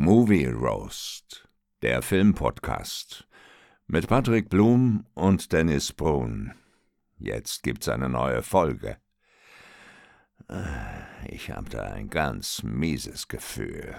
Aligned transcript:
Movie 0.00 0.46
Roast, 0.46 1.48
der 1.82 2.02
Filmpodcast 2.02 3.26
mit 3.88 4.06
Patrick 4.06 4.48
Blum 4.48 5.04
und 5.14 5.52
Dennis 5.52 5.92
Brun. 5.92 6.52
Jetzt 7.18 7.64
gibt's 7.64 7.88
eine 7.88 8.08
neue 8.08 8.42
Folge. 8.42 8.98
Ich 11.26 11.50
habe 11.50 11.68
da 11.68 11.82
ein 11.82 12.10
ganz 12.10 12.62
mieses 12.62 13.26
Gefühl. 13.26 13.96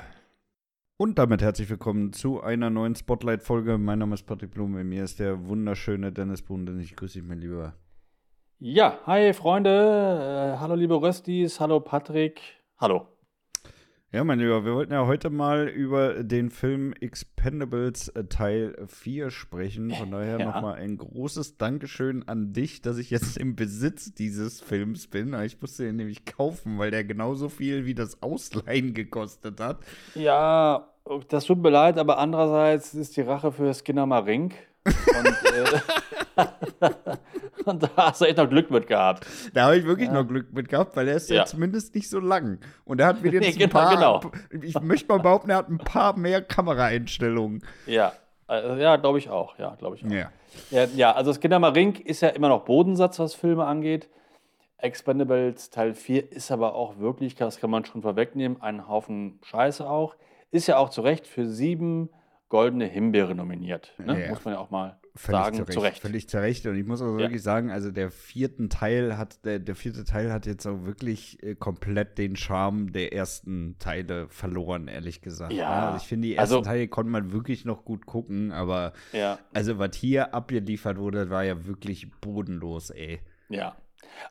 Und 0.96 1.20
damit 1.20 1.42
herzlich 1.42 1.70
willkommen 1.70 2.14
zu 2.14 2.42
einer 2.42 2.70
neuen 2.70 2.96
Spotlight-Folge. 2.96 3.78
Mein 3.78 4.00
Name 4.00 4.14
ist 4.14 4.24
Patrick 4.24 4.52
Blum, 4.52 4.76
bei 4.76 4.86
mir 4.86 5.04
ist 5.04 5.20
der 5.20 5.50
wunderschöne 5.50 6.14
Dennis 6.14 6.42
Brun, 6.42 6.66
denn 6.66 6.80
ich 6.80 6.96
grüße 6.96 7.20
dich, 7.20 7.28
mein 7.28 7.42
Lieber. 7.42 7.74
Ja, 8.58 9.00
hi 9.06 9.34
Freunde, 9.34 10.56
äh, 10.56 10.60
hallo 10.60 10.76
liebe 10.76 10.96
Röstis, 10.96 11.60
hallo 11.60 11.82
Patrick, 11.82 12.40
hallo. 12.78 13.19
Ja, 14.12 14.24
mein 14.24 14.40
Lieber, 14.40 14.66
wir 14.66 14.74
wollten 14.74 14.92
ja 14.92 15.06
heute 15.06 15.30
mal 15.30 15.68
über 15.68 16.24
den 16.24 16.50
Film 16.50 16.94
Expendables 16.94 18.08
äh, 18.10 18.24
Teil 18.24 18.76
4 18.88 19.30
sprechen. 19.30 19.92
Von 19.92 20.10
daher 20.12 20.40
Ja. 20.40 20.46
nochmal 20.48 20.76
ein 20.80 20.98
großes 20.98 21.58
Dankeschön 21.58 22.28
an 22.28 22.52
dich, 22.52 22.82
dass 22.82 22.98
ich 22.98 23.12
jetzt 23.12 23.38
im 23.38 23.56
Besitz 23.56 24.12
dieses 24.16 24.62
Films 24.62 25.06
bin. 25.06 25.36
Ich 25.44 25.62
musste 25.62 25.88
ihn 25.88 25.98
nämlich 25.98 26.26
kaufen, 26.26 26.80
weil 26.80 26.90
der 26.90 27.04
genauso 27.04 27.50
viel 27.50 27.86
wie 27.86 27.94
das 27.94 28.24
Ausleihen 28.24 28.96
gekostet 28.96 29.60
hat. 29.60 29.78
Ja, 30.16 30.88
das 31.28 31.46
tut 31.46 31.60
mir 31.62 31.70
leid, 31.70 32.00
aber 32.00 32.18
andererseits 32.18 32.96
ist 32.96 33.16
die 33.16 33.22
Rache 33.22 33.52
für 33.52 33.72
Skinner 33.76 34.08
Marink. 34.08 34.56
Und, 34.86 35.38
äh, 35.54 36.46
und 37.70 37.84
da 37.84 37.90
hast 37.96 38.22
du 38.22 38.26
echt 38.26 38.38
noch 38.38 38.50
Glück 38.50 38.70
mit 38.72 38.88
gehabt. 38.88 39.26
Da 39.54 39.66
habe 39.66 39.78
ich 39.78 39.86
wirklich 39.86 40.10
noch 40.10 40.28
Glück 40.28 40.52
mit 40.54 40.68
gehabt, 40.70 40.96
weil 40.96 41.08
er 41.08 41.16
ist 41.16 41.30
ja, 41.30 41.38
Ja. 41.38 41.46
zumindest 41.46 41.96
nicht 41.96 42.10
so 42.10 42.20
lang. 42.20 42.60
Und 42.86 43.00
er 43.00 43.08
hat 43.08 43.24
wieder 43.24 43.40
Nee, 43.40 43.48
ein 43.48 43.58
genau, 43.58 43.72
paar, 43.72 43.96
genau. 43.96 44.22
ich 44.64 44.80
möchte 44.82 45.08
mal 45.08 45.20
behaupten, 45.20 45.50
er 45.50 45.58
hat 45.58 45.70
ein 45.70 45.78
paar 45.78 46.18
mehr 46.18 46.42
Kameraeinstellungen. 46.42 47.64
Ja, 47.86 48.14
äh, 48.50 48.82
ja, 48.82 48.96
glaube 48.98 49.20
ich 49.20 49.30
auch. 49.30 49.58
Ja, 49.60 49.76
glaube 49.76 49.96
ich 49.96 50.06
auch. 50.06 50.10
Ja. 50.12 50.32
Ja, 50.72 50.86
ja, 50.96 51.12
also 51.14 51.32
Skinner 51.34 51.60
Marink 51.60 52.00
ist 52.00 52.22
ja 52.22 52.30
immer 52.30 52.50
noch 52.50 52.66
Bodensatz, 52.66 53.20
was 53.20 53.36
Filme 53.36 53.66
angeht. 53.66 54.10
Expendables 54.78 55.70
Teil 55.70 55.94
4 55.94 56.32
ist 56.32 56.52
aber 56.52 56.74
auch 56.74 56.98
wirklich, 57.00 57.36
das 57.36 57.60
kann 57.60 57.70
man 57.70 57.86
schon 57.86 58.02
vorwegnehmen, 58.02 58.62
ein 58.62 58.88
Haufen 58.88 59.40
Scheiße 59.44 59.88
auch. 59.88 60.16
Ist 60.52 60.68
ja 60.68 60.78
auch 60.78 60.90
zu 60.90 61.02
Recht 61.02 61.28
für 61.28 61.46
sieben 61.46 62.10
goldene 62.50 62.86
Himbeere 62.86 63.36
nominiert. 63.36 63.94
Ne? 64.04 64.24
Ja. 64.24 64.30
Muss 64.30 64.44
man 64.44 64.56
ja 64.56 64.60
auch 64.60 64.72
mal 64.72 65.00
Völlig 65.16 65.42
sagen, 65.42 65.56
zu 65.58 65.62
Recht, 65.64 65.74
zu 65.74 65.80
Recht. 65.82 66.00
Völlig 66.02 66.30
zu 66.30 66.38
Recht. 66.42 66.66
Und 66.66 66.76
ich 66.78 66.86
muss 66.86 67.02
auch 67.02 67.12
Ja. 67.14 67.18
wirklich 67.20 67.44
sagen, 67.44 67.70
also 67.72 67.92
der 67.92 68.10
vierten 68.10 68.70
Teil 68.70 69.18
hat, 69.18 69.46
der, 69.46 69.60
der 69.60 69.76
vierte 69.76 70.04
Teil 70.04 70.32
hat 70.34 70.46
jetzt 70.48 70.66
auch 70.66 70.84
wirklich 70.86 71.42
äh, 71.44 71.56
komplett 71.56 72.18
den 72.18 72.36
Charme 72.36 72.92
der 72.92 73.14
ersten 73.14 73.76
Teile 73.80 74.28
verloren, 74.30 74.88
ehrlich 74.88 75.22
gesagt. 75.22 75.54
Ja. 75.54 75.88
Also 75.92 75.98
ich 75.98 76.08
finde, 76.08 76.28
die 76.28 76.36
ersten 76.36 76.56
Also- 76.56 76.66
Teile 76.66 76.88
konnte 76.88 77.12
man 77.12 77.32
wirklich 77.32 77.66
noch 77.66 77.86
gut 77.86 78.06
gucken, 78.06 78.52
aber 78.52 78.94
Ja, 79.14 79.38
also 79.54 79.78
was 79.78 79.96
hier 79.96 80.34
abgeliefert 80.34 80.98
wurde, 80.98 81.30
war 81.30 81.44
ja 81.44 81.66
wirklich 81.68 82.10
bodenlos, 82.20 82.90
ey. 82.90 83.20
ja. 83.50 83.76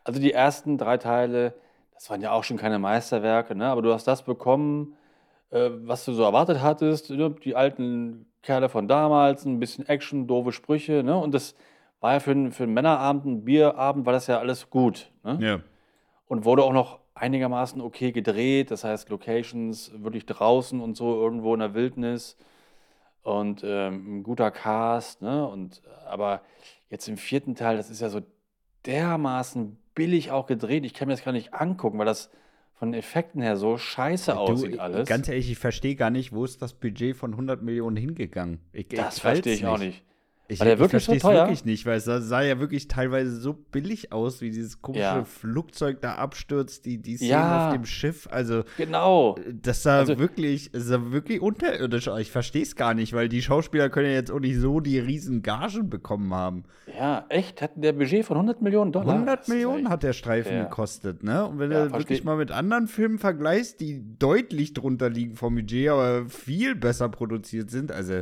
Also 0.04 0.20
die 0.20 0.32
ersten 0.32 0.76
drei 0.76 0.96
Teile, 0.98 1.54
das 1.94 2.10
waren 2.10 2.20
ja 2.20 2.32
auch 2.32 2.42
schon 2.44 2.56
keine 2.56 2.78
Meisterwerke, 2.80 3.54
ne? 3.54 3.66
aber 3.66 3.80
du 3.82 3.92
hast 3.92 4.06
das 4.08 4.24
bekommen, 4.24 4.96
äh, 5.50 5.70
was 5.82 6.04
du 6.04 6.12
so 6.12 6.22
erwartet 6.22 6.60
hattest. 6.62 7.10
Ne? 7.10 7.30
Die 7.44 7.56
alten 7.56 8.26
Kerle 8.42 8.68
von 8.68 8.88
damals, 8.88 9.44
ein 9.44 9.58
bisschen 9.58 9.86
Action, 9.86 10.26
doofe 10.26 10.52
Sprüche. 10.52 11.02
Ne? 11.02 11.16
Und 11.16 11.32
das 11.32 11.54
war 12.00 12.14
ja 12.14 12.20
für 12.20 12.32
einen, 12.32 12.52
für 12.52 12.64
einen 12.64 12.74
Männerabend, 12.74 13.26
einen 13.26 13.44
Bierabend, 13.44 14.06
war 14.06 14.12
das 14.12 14.26
ja 14.26 14.38
alles 14.38 14.70
gut. 14.70 15.10
Ne? 15.24 15.38
Ja. 15.40 15.60
Und 16.26 16.44
wurde 16.44 16.62
auch 16.62 16.72
noch 16.72 17.00
einigermaßen 17.14 17.80
okay 17.80 18.12
gedreht. 18.12 18.70
Das 18.70 18.84
heißt, 18.84 19.08
Locations 19.08 19.92
wirklich 19.96 20.26
draußen 20.26 20.80
und 20.80 20.96
so, 20.96 21.14
irgendwo 21.20 21.54
in 21.54 21.60
der 21.60 21.74
Wildnis. 21.74 22.36
Und 23.22 23.62
ähm, 23.64 24.18
ein 24.18 24.22
guter 24.22 24.50
Cast. 24.50 25.22
Ne? 25.22 25.46
Und, 25.46 25.82
aber 26.08 26.42
jetzt 26.90 27.08
im 27.08 27.16
vierten 27.16 27.54
Teil, 27.54 27.76
das 27.76 27.90
ist 27.90 28.00
ja 28.00 28.08
so 28.08 28.20
dermaßen 28.86 29.76
billig 29.94 30.30
auch 30.30 30.46
gedreht. 30.46 30.84
Ich 30.84 30.94
kann 30.94 31.08
mir 31.08 31.14
das 31.14 31.24
gar 31.24 31.32
nicht 31.32 31.52
angucken, 31.54 31.98
weil 31.98 32.06
das 32.06 32.30
von 32.78 32.94
Effekten 32.94 33.42
her 33.42 33.56
so 33.56 33.76
scheiße 33.76 34.36
aussieht 34.36 34.74
Du, 34.74 34.80
alles. 34.80 35.08
Ganz 35.08 35.28
ehrlich, 35.28 35.50
ich 35.50 35.58
verstehe 35.58 35.96
gar 35.96 36.10
nicht, 36.10 36.32
wo 36.32 36.44
ist 36.44 36.62
das 36.62 36.74
Budget 36.74 37.16
von 37.16 37.32
100 37.32 37.62
Millionen 37.62 37.96
hingegangen? 37.96 38.60
Ich, 38.72 38.88
das 38.88 39.18
verstehe 39.18 39.54
ich 39.54 39.66
auch 39.66 39.78
nicht. 39.78 40.04
Ich, 40.50 40.60
War 40.60 40.64
der 40.64 40.74
ich 40.74 40.80
wirklich 40.80 41.04
so 41.04 41.12
verstehe 41.12 41.16
es 41.16 41.22
teuer? 41.36 41.44
wirklich 41.46 41.64
nicht, 41.66 41.84
weil 41.84 41.98
es 41.98 42.04
sah, 42.06 42.40
ja 42.42 42.58
wirklich 42.58 42.88
teilweise 42.88 43.36
so 43.36 43.52
billig 43.52 44.12
aus, 44.12 44.40
wie 44.40 44.48
dieses 44.50 44.80
komische 44.80 45.02
Ja. 45.02 45.24
Flugzeug 45.24 46.00
da 46.00 46.14
abstürzt, 46.14 46.86
die, 46.86 46.96
die 47.02 47.18
Szene 47.18 47.30
Ja. 47.32 47.66
auf 47.68 47.74
dem 47.74 47.84
Schiff. 47.84 48.26
Also, 48.30 48.64
Genau. 48.78 49.36
das 49.52 49.82
sah 49.82 49.98
Also- 49.98 50.18
wirklich, 50.18 50.70
sah 50.72 51.12
wirklich 51.12 51.42
unterirdisch 51.42 52.08
aus. 52.08 52.20
Ich 52.20 52.30
verstehe 52.30 52.62
es 52.62 52.76
gar 52.76 52.94
nicht, 52.94 53.12
weil 53.12 53.28
die 53.28 53.42
Schauspieler 53.42 53.90
können 53.90 54.06
ja 54.06 54.14
jetzt 54.14 54.30
auch 54.30 54.40
nicht 54.40 54.56
so 54.58 54.80
die 54.80 54.98
riesen 54.98 55.42
Gagen 55.42 55.90
bekommen 55.90 56.32
haben. 56.32 56.64
Ja, 56.98 57.26
echt? 57.28 57.60
Hatten 57.60 57.82
der 57.82 57.92
Budget 57.92 58.24
von 58.24 58.38
100 58.38 58.62
Millionen 58.62 58.90
Dollar? 58.90 59.14
100 59.16 59.40
Das 59.40 59.48
ist 59.48 59.52
Millionen 59.54 59.90
hat 59.90 60.02
der 60.02 60.14
Streifen 60.14 60.54
Ja. 60.56 60.62
gekostet, 60.64 61.22
ne? 61.22 61.44
Und 61.46 61.58
wenn 61.58 61.68
du 61.68 61.92
wirklich 61.92 62.24
mal 62.24 62.38
mit 62.38 62.50
anderen 62.52 62.86
Filmen 62.86 63.18
vergleichst, 63.18 63.80
die 63.80 64.02
deutlich 64.18 64.72
drunter 64.72 65.10
liegen 65.10 65.34
vom 65.36 65.56
Budget, 65.56 65.90
aber 65.90 66.24
viel 66.26 66.74
besser 66.74 67.10
produziert 67.10 67.70
sind, 67.70 67.92
also 67.92 68.20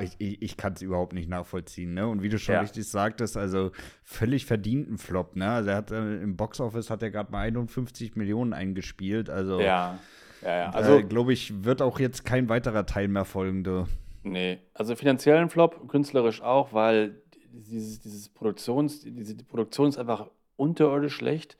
ich, 0.00 0.10
ich, 0.18 0.42
ich 0.42 0.56
kann 0.58 0.74
es 0.74 0.82
überhaupt 0.82 1.14
nicht 1.14 1.30
nachvollziehen, 1.30 1.61
ne? 1.94 2.06
Und 2.08 2.22
wie 2.22 2.28
du 2.28 2.38
schon 2.38 2.54
Ja. 2.54 2.60
richtig 2.60 2.88
sagtest, 2.88 3.36
also 3.36 3.70
völlig 4.04 4.46
verdienten 4.46 4.98
Flop, 4.98 5.36
ne? 5.36 5.48
Also 5.50 5.70
er 5.70 5.76
hat 5.76 5.90
äh, 5.90 6.16
im 6.22 6.36
Boxoffice 6.36 6.90
hat 6.90 7.02
er 7.02 7.10
gerade 7.10 7.32
mal 7.32 7.40
51 7.40 8.16
Millionen 8.16 8.52
eingespielt, 8.52 9.30
also 9.30 9.60
Ja. 9.60 9.98
Ja, 10.42 10.56
ja. 10.56 10.70
also 10.70 10.94
Also, 10.94 11.06
glaube 11.08 11.32
ich, 11.32 11.64
wird 11.64 11.80
auch 11.82 12.00
jetzt 12.00 12.24
kein 12.24 12.48
weiterer 12.48 12.84
Teil 12.84 13.06
mehr 13.08 13.24
folgen, 13.24 13.62
du. 13.62 13.86
nee. 14.24 14.58
Also 14.74 14.96
finanziellen 14.96 15.48
Flop, 15.48 15.88
künstlerisch 15.88 16.42
auch, 16.42 16.72
weil 16.72 17.22
dieses, 17.52 18.00
dieses 18.00 18.28
Produktions, 18.28 19.02
diese 19.02 19.36
die 19.36 19.44
Produktion 19.44 19.88
ist 19.88 19.98
einfach 19.98 20.28
unterirdisch 20.56 21.14
schlecht. 21.14 21.56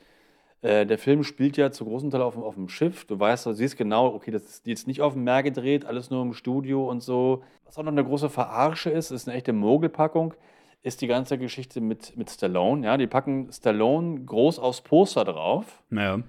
Äh, 0.62 0.86
der 0.86 0.96
Film 0.98 1.24
spielt 1.24 1.56
ja 1.56 1.70
zu 1.72 1.84
großen 1.84 2.10
Teil 2.10 2.22
auf, 2.22 2.34
dem- 2.34 2.42
auf 2.44 2.54
dem 2.54 2.68
Schiff. 2.68 3.04
Du 3.04 3.18
weißt, 3.18 3.46
du 3.46 3.52
siehst 3.52 3.76
genau, 3.76 4.06
okay, 4.14 4.30
das 4.30 4.44
ist 4.44 4.66
jetzt 4.66 4.86
nicht 4.86 5.00
auf 5.02 5.12
dem 5.14 5.24
Meer 5.24 5.42
gedreht, 5.42 5.84
alles 5.84 6.10
nur 6.10 6.22
im 6.22 6.32
Studio 6.34 6.88
und 6.88 7.02
so. 7.02 7.42
Was 7.64 7.76
auch 7.78 7.82
noch 7.82 7.92
eine 7.92 8.04
große 8.04 8.30
Verarsche 8.30 8.90
ist, 8.90 9.10
ist 9.10 9.28
eine 9.28 9.36
echte 9.36 9.52
Mogelpackung, 9.52 10.34
ist 10.82 11.00
die 11.00 11.06
ganze 11.08 11.36
Geschichte 11.38 11.80
mit, 11.80 12.16
mit 12.16 12.30
Stallone. 12.30 12.86
Ja, 12.86 12.96
die 12.96 13.06
packen 13.08 13.50
Stallone 13.52 14.20
groß 14.24 14.58
aufs 14.60 14.80
Poster 14.82 15.24
drauf. 15.24 15.82
Naja. 15.90 16.20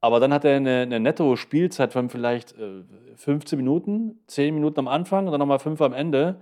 Aber 0.00 0.20
dann 0.20 0.32
hat 0.34 0.44
er 0.44 0.56
eine, 0.56 0.80
eine 0.82 1.00
Netto-Spielzeit 1.00 1.92
von 1.94 2.10
vielleicht 2.10 2.52
äh, 2.58 2.82
15 3.16 3.56
Minuten, 3.56 4.18
10 4.26 4.54
Minuten 4.54 4.80
am 4.80 4.88
Anfang 4.88 5.24
und 5.26 5.32
dann 5.32 5.38
nochmal 5.38 5.58
5 5.60 5.80
am 5.80 5.94
Ende. 5.94 6.40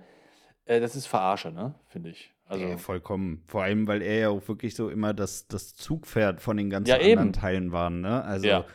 Äh, 0.65 0.81
das 0.81 0.95
ist 0.97 1.07
Verarsche, 1.07 1.51
ne? 1.51 1.73
Finde 1.87 2.09
ich. 2.09 2.32
Also, 2.45 2.65
Ja, 2.65 2.77
vollkommen. 2.77 3.41
Vor 3.47 3.63
allem, 3.63 3.87
weil 3.87 4.01
er 4.01 4.19
ja 4.19 4.29
auch 4.29 4.47
wirklich 4.47 4.75
so 4.75 4.89
immer 4.89 5.13
das, 5.13 5.47
das 5.47 5.75
Zugpferd 5.75 6.41
von 6.41 6.57
den 6.57 6.69
ganzen 6.69 6.89
Ja, 6.89 6.95
anderen 6.97 7.29
eben. 7.29 7.33
Teilen 7.33 7.71
war, 7.71 7.89
ne? 7.89 8.23
Also 8.23 8.47
Ja. 8.47 8.65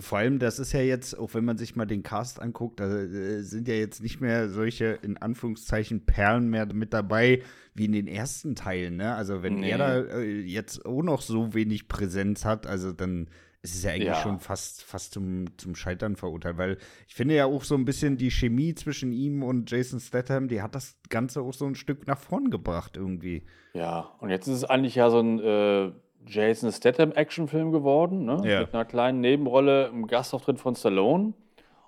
vor 0.00 0.18
allem, 0.18 0.38
das 0.38 0.58
ist 0.58 0.72
ja 0.72 0.80
jetzt, 0.80 1.18
auch 1.18 1.34
wenn 1.34 1.44
man 1.44 1.58
sich 1.58 1.76
mal 1.76 1.86
den 1.86 2.02
Cast 2.02 2.40
anguckt, 2.40 2.78
da 2.80 2.86
äh, 2.98 3.42
sind 3.42 3.68
ja 3.68 3.74
jetzt 3.74 4.02
nicht 4.02 4.20
mehr 4.20 4.48
solche 4.48 4.98
in 5.02 5.16
Anführungszeichen 5.16 6.04
Perlen 6.06 6.48
mehr 6.50 6.66
mit 6.72 6.92
dabei 6.92 7.42
wie 7.74 7.86
in 7.86 7.92
den 7.92 8.06
ersten 8.06 8.54
Teilen, 8.54 8.96
ne? 8.96 9.14
Also 9.14 9.42
wenn 9.42 9.60
Nee. 9.60 9.70
er 9.70 9.78
da 9.78 9.98
äh, 10.00 10.40
jetzt 10.40 10.84
auch 10.86 11.02
noch 11.02 11.20
so 11.22 11.52
wenig 11.54 11.88
Präsenz 11.88 12.44
hat, 12.44 12.66
also 12.66 12.92
dann 12.92 13.28
ist 13.70 13.76
es 13.76 13.82
ja 13.84 13.90
eigentlich 13.92 14.06
Ja. 14.08 14.14
schon 14.22 14.38
fast, 14.38 14.82
fast 14.84 15.12
zum, 15.12 15.46
zum 15.58 15.74
Scheitern 15.74 16.16
verurteilt, 16.16 16.56
weil 16.58 16.78
ich 17.08 17.14
finde 17.14 17.34
ja 17.34 17.46
auch 17.46 17.64
so 17.64 17.74
ein 17.74 17.84
bisschen 17.84 18.16
die 18.16 18.30
Chemie 18.30 18.74
zwischen 18.74 19.12
ihm 19.12 19.42
und 19.42 19.70
Jason 19.70 20.00
Statham, 20.00 20.48
die 20.48 20.62
hat 20.62 20.74
das 20.74 20.96
Ganze 21.08 21.40
auch 21.42 21.52
so 21.52 21.66
ein 21.66 21.74
Stück 21.74 22.06
nach 22.06 22.18
vorn 22.18 22.50
gebracht 22.50 22.96
irgendwie. 22.96 23.42
ja, 23.74 24.10
und 24.20 24.30
jetzt 24.30 24.46
ist 24.48 24.56
es 24.56 24.64
eigentlich 24.64 24.94
ja 24.94 25.10
so 25.10 25.20
ein 25.20 25.38
äh, 25.40 25.90
Jason 26.28 26.72
Statham-Actionfilm 26.72 27.70
geworden, 27.72 28.24
ne? 28.24 28.40
Ja. 28.44 28.60
Mit 28.60 28.74
einer 28.74 28.84
kleinen 28.84 29.20
Nebenrolle 29.20 29.86
im 29.88 30.06
Gastauftritt 30.06 30.58
von 30.58 30.74
Stallone. 30.74 31.34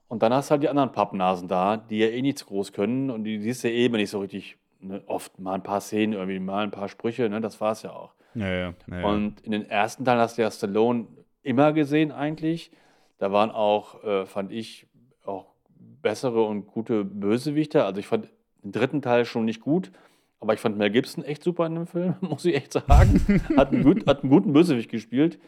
Und 0.07 0.23
dann 0.23 0.33
hast 0.33 0.49
du 0.49 0.53
halt 0.53 0.63
die 0.63 0.69
anderen 0.69 0.93
Pappnasen 0.93 1.49
da, 1.49 1.77
die 1.77 1.99
ja 1.99 2.07
eh 2.07 2.23
nichts 2.23 2.47
groß 2.47 2.73
können 2.73 3.11
und 3.11 3.25
die 3.25 3.39
siehst 3.41 3.65
du 3.65 3.69
eh 3.69 3.87
immer 3.87 3.97
nicht 3.99 4.11
so 4.11 4.21
richtig. 4.21 4.57
Ne? 4.81 5.03
Oft 5.07 5.39
mal 5.41 5.55
ein 5.55 5.63
paar 5.63 5.81
Szenen, 5.81 6.13
irgendwie 6.15 6.39
mal 6.39 6.63
ein 6.65 6.71
paar 6.71 6.89
Sprüche, 6.89 7.29
ne? 7.29 7.41
das 7.41 7.61
war's 7.61 7.83
ja 7.83 7.91
auch. 7.91 8.13
Ja, 8.35 8.47
ja. 8.49 8.75
ja, 8.87 9.01
ja. 9.01 9.05
Und 9.07 9.41
in 9.41 9.51
den 9.53 9.69
ersten 9.69 10.05
Teilen 10.05 10.21
hast 10.21 10.39
du 10.39 10.43
ja 10.43 10.51
Stallone 10.53 11.09
immer 11.49 11.73
gesehen 11.73 12.13
eigentlich. 12.13 12.71
Da 13.19 13.33
waren 13.33 13.51
auch, 13.51 14.05
äh, 14.05 14.27
fand 14.27 14.53
ich, 14.53 14.87
auch 15.25 15.47
bessere 16.03 16.45
und 16.45 16.67
gute 16.67 17.05
Bösewichter. 17.05 17.85
Also 17.87 18.01
ich 18.01 18.07
fand 18.07 18.29
den 18.63 18.73
dritten 18.73 19.03
Teil 19.03 19.25
schon 19.25 19.45
nicht 19.45 19.61
gut, 19.61 19.91
aber 20.41 20.55
ich 20.55 20.61
fand 20.61 20.79
Mel 20.79 20.91
Gibson 20.91 21.25
echt 21.25 21.43
super 21.43 21.67
in 21.67 21.75
dem 21.75 21.87
Film, 21.87 22.15
muss 22.21 22.45
ich 22.45 22.55
echt 22.55 22.73
sagen. 22.75 23.43
hat, 23.57 23.73
einen 23.73 23.83
gut, 23.83 24.07
hat 24.07 24.23
einen 24.23 24.31
guten 24.31 24.53
Bösewicht 24.53 24.91
gespielt. 24.91 25.39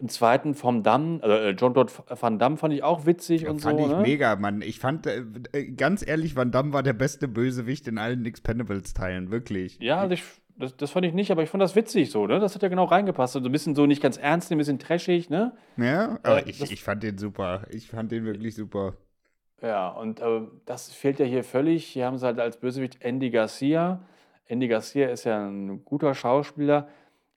Im 0.00 0.08
zweiten 0.08 0.54
vom 0.54 0.84
Damm, 0.84 1.18
also 1.22 1.48
John 1.56 1.74
Todd 1.74 1.92
Van 2.20 2.38
Damme 2.38 2.56
fand 2.56 2.72
ich 2.72 2.84
auch 2.84 3.04
witzig 3.04 3.42
Ja, 3.42 3.50
und 3.50 3.60
fand 3.60 3.80
so. 3.80 3.86
ich 3.86 3.90
ne? 3.90 4.00
mega, 4.00 4.36
Mann. 4.36 4.62
Ich 4.62 4.78
fand, 4.78 5.08
äh, 5.08 5.24
ganz 5.76 6.06
ehrlich, 6.06 6.36
Van 6.36 6.52
Damme 6.52 6.72
war 6.72 6.84
der 6.84 6.92
beste 6.92 7.26
Bösewicht 7.26 7.88
in 7.88 7.98
allen 7.98 8.24
Expendables-Teilen, 8.24 9.32
wirklich. 9.32 9.76
Ja, 9.80 9.98
also 9.98 10.14
ich, 10.14 10.22
das, 10.58 10.76
das 10.76 10.90
fand 10.90 11.06
ich 11.06 11.14
nicht, 11.14 11.30
aber 11.30 11.42
ich 11.42 11.50
fand 11.50 11.62
das 11.62 11.76
witzig 11.76 12.10
so, 12.10 12.26
ne? 12.26 12.40
Das 12.40 12.54
hat 12.54 12.62
ja 12.62 12.68
genau 12.68 12.84
reingepasst. 12.84 13.32
So 13.34 13.38
ein 13.40 13.52
bisschen 13.52 13.74
so 13.74 13.86
nicht 13.86 14.02
ganz 14.02 14.16
ernst, 14.16 14.50
ein 14.52 14.58
bisschen 14.58 14.78
trashig, 14.78 15.30
ne? 15.30 15.52
Ja, 15.76 16.18
aber 16.22 16.46
Äh, 16.46 16.50
ich, 16.50 16.58
das- 16.58 16.70
ich 16.70 16.82
fand 16.82 17.02
den 17.02 17.18
super. 17.18 17.66
Ich 17.70 17.88
fand 17.88 18.10
den 18.12 18.24
wirklich 18.24 18.54
super. 18.54 18.94
Ja, 19.62 19.88
und 19.88 20.20
äh, 20.20 20.42
das 20.66 20.92
fehlt 20.92 21.18
ja 21.18 21.26
hier 21.26 21.42
völlig. 21.44 21.84
Hier 21.86 22.06
haben 22.06 22.18
sie 22.18 22.26
halt 22.26 22.38
als 22.38 22.58
Bösewicht 22.58 23.02
Andy 23.02 23.30
Garcia. 23.30 24.00
Andy 24.46 24.68
Garcia 24.68 25.08
ist 25.08 25.24
ja 25.24 25.46
ein 25.48 25.84
guter 25.84 26.14
Schauspieler. 26.14 26.88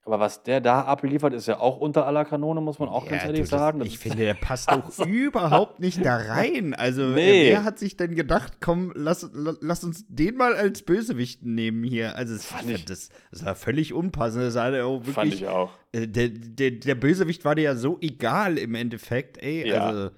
Aber 0.04 0.18
was 0.18 0.42
der 0.42 0.60
da 0.60 0.80
abliefert, 0.82 1.32
ist 1.32 1.46
ja 1.46 1.60
auch 1.60 1.76
unter 1.78 2.06
aller 2.08 2.24
Kanone, 2.24 2.60
muss 2.60 2.80
man 2.80 2.88
auch 2.88 3.06
ganz 3.08 3.22
Ja, 3.22 3.28
ehrlich 3.28 3.42
du, 3.44 3.50
das- 3.50 3.60
sagen. 3.60 3.78
Das 3.78 3.86
ich 3.86 3.98
finde, 4.00 4.18
der 4.18 4.34
passt 4.34 4.68
auch 4.72 5.06
überhaupt 5.06 5.78
nicht 5.78 6.04
da 6.04 6.16
rein. 6.16 6.74
Also, 6.74 7.02
Nee. 7.02 7.48
äh, 7.48 7.52
wer 7.52 7.62
hat 7.64 7.78
sich 7.78 7.96
denn 7.96 8.16
gedacht, 8.16 8.54
komm, 8.60 8.92
lass, 8.96 9.30
la- 9.32 9.54
lass 9.60 9.84
uns 9.84 10.04
den 10.08 10.36
mal 10.36 10.54
als 10.56 10.82
Bösewicht 10.82 11.44
nehmen 11.44 11.84
hier? 11.84 12.16
Also, 12.16 12.34
das, 12.34 12.44
Fand 12.46 12.68
ich 12.68 12.84
das, 12.84 13.10
das 13.30 13.44
war 13.44 13.54
völlig 13.54 13.92
unpassend. 13.94 14.42
Das 14.42 14.56
war 14.56 14.70
auch 14.84 14.98
wirklich, 15.06 15.14
fand 15.14 15.34
ich 15.34 15.46
auch. 15.46 15.70
äh, 15.92 16.08
der, 16.08 16.30
der, 16.30 16.72
der 16.72 16.94
Bösewicht 16.96 17.44
war 17.44 17.54
dir 17.54 17.62
ja 17.62 17.76
so 17.76 17.98
egal 18.00 18.58
im 18.58 18.74
Endeffekt, 18.74 19.38
ey. 19.40 19.68
Ja. 19.68 19.86
Also, 19.86 20.10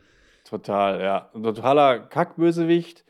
Total, 0.49 1.01
ja. 1.03 1.31
Ein 1.35 1.43
totaler 1.43 1.99
Kackbösewicht, 2.01 3.05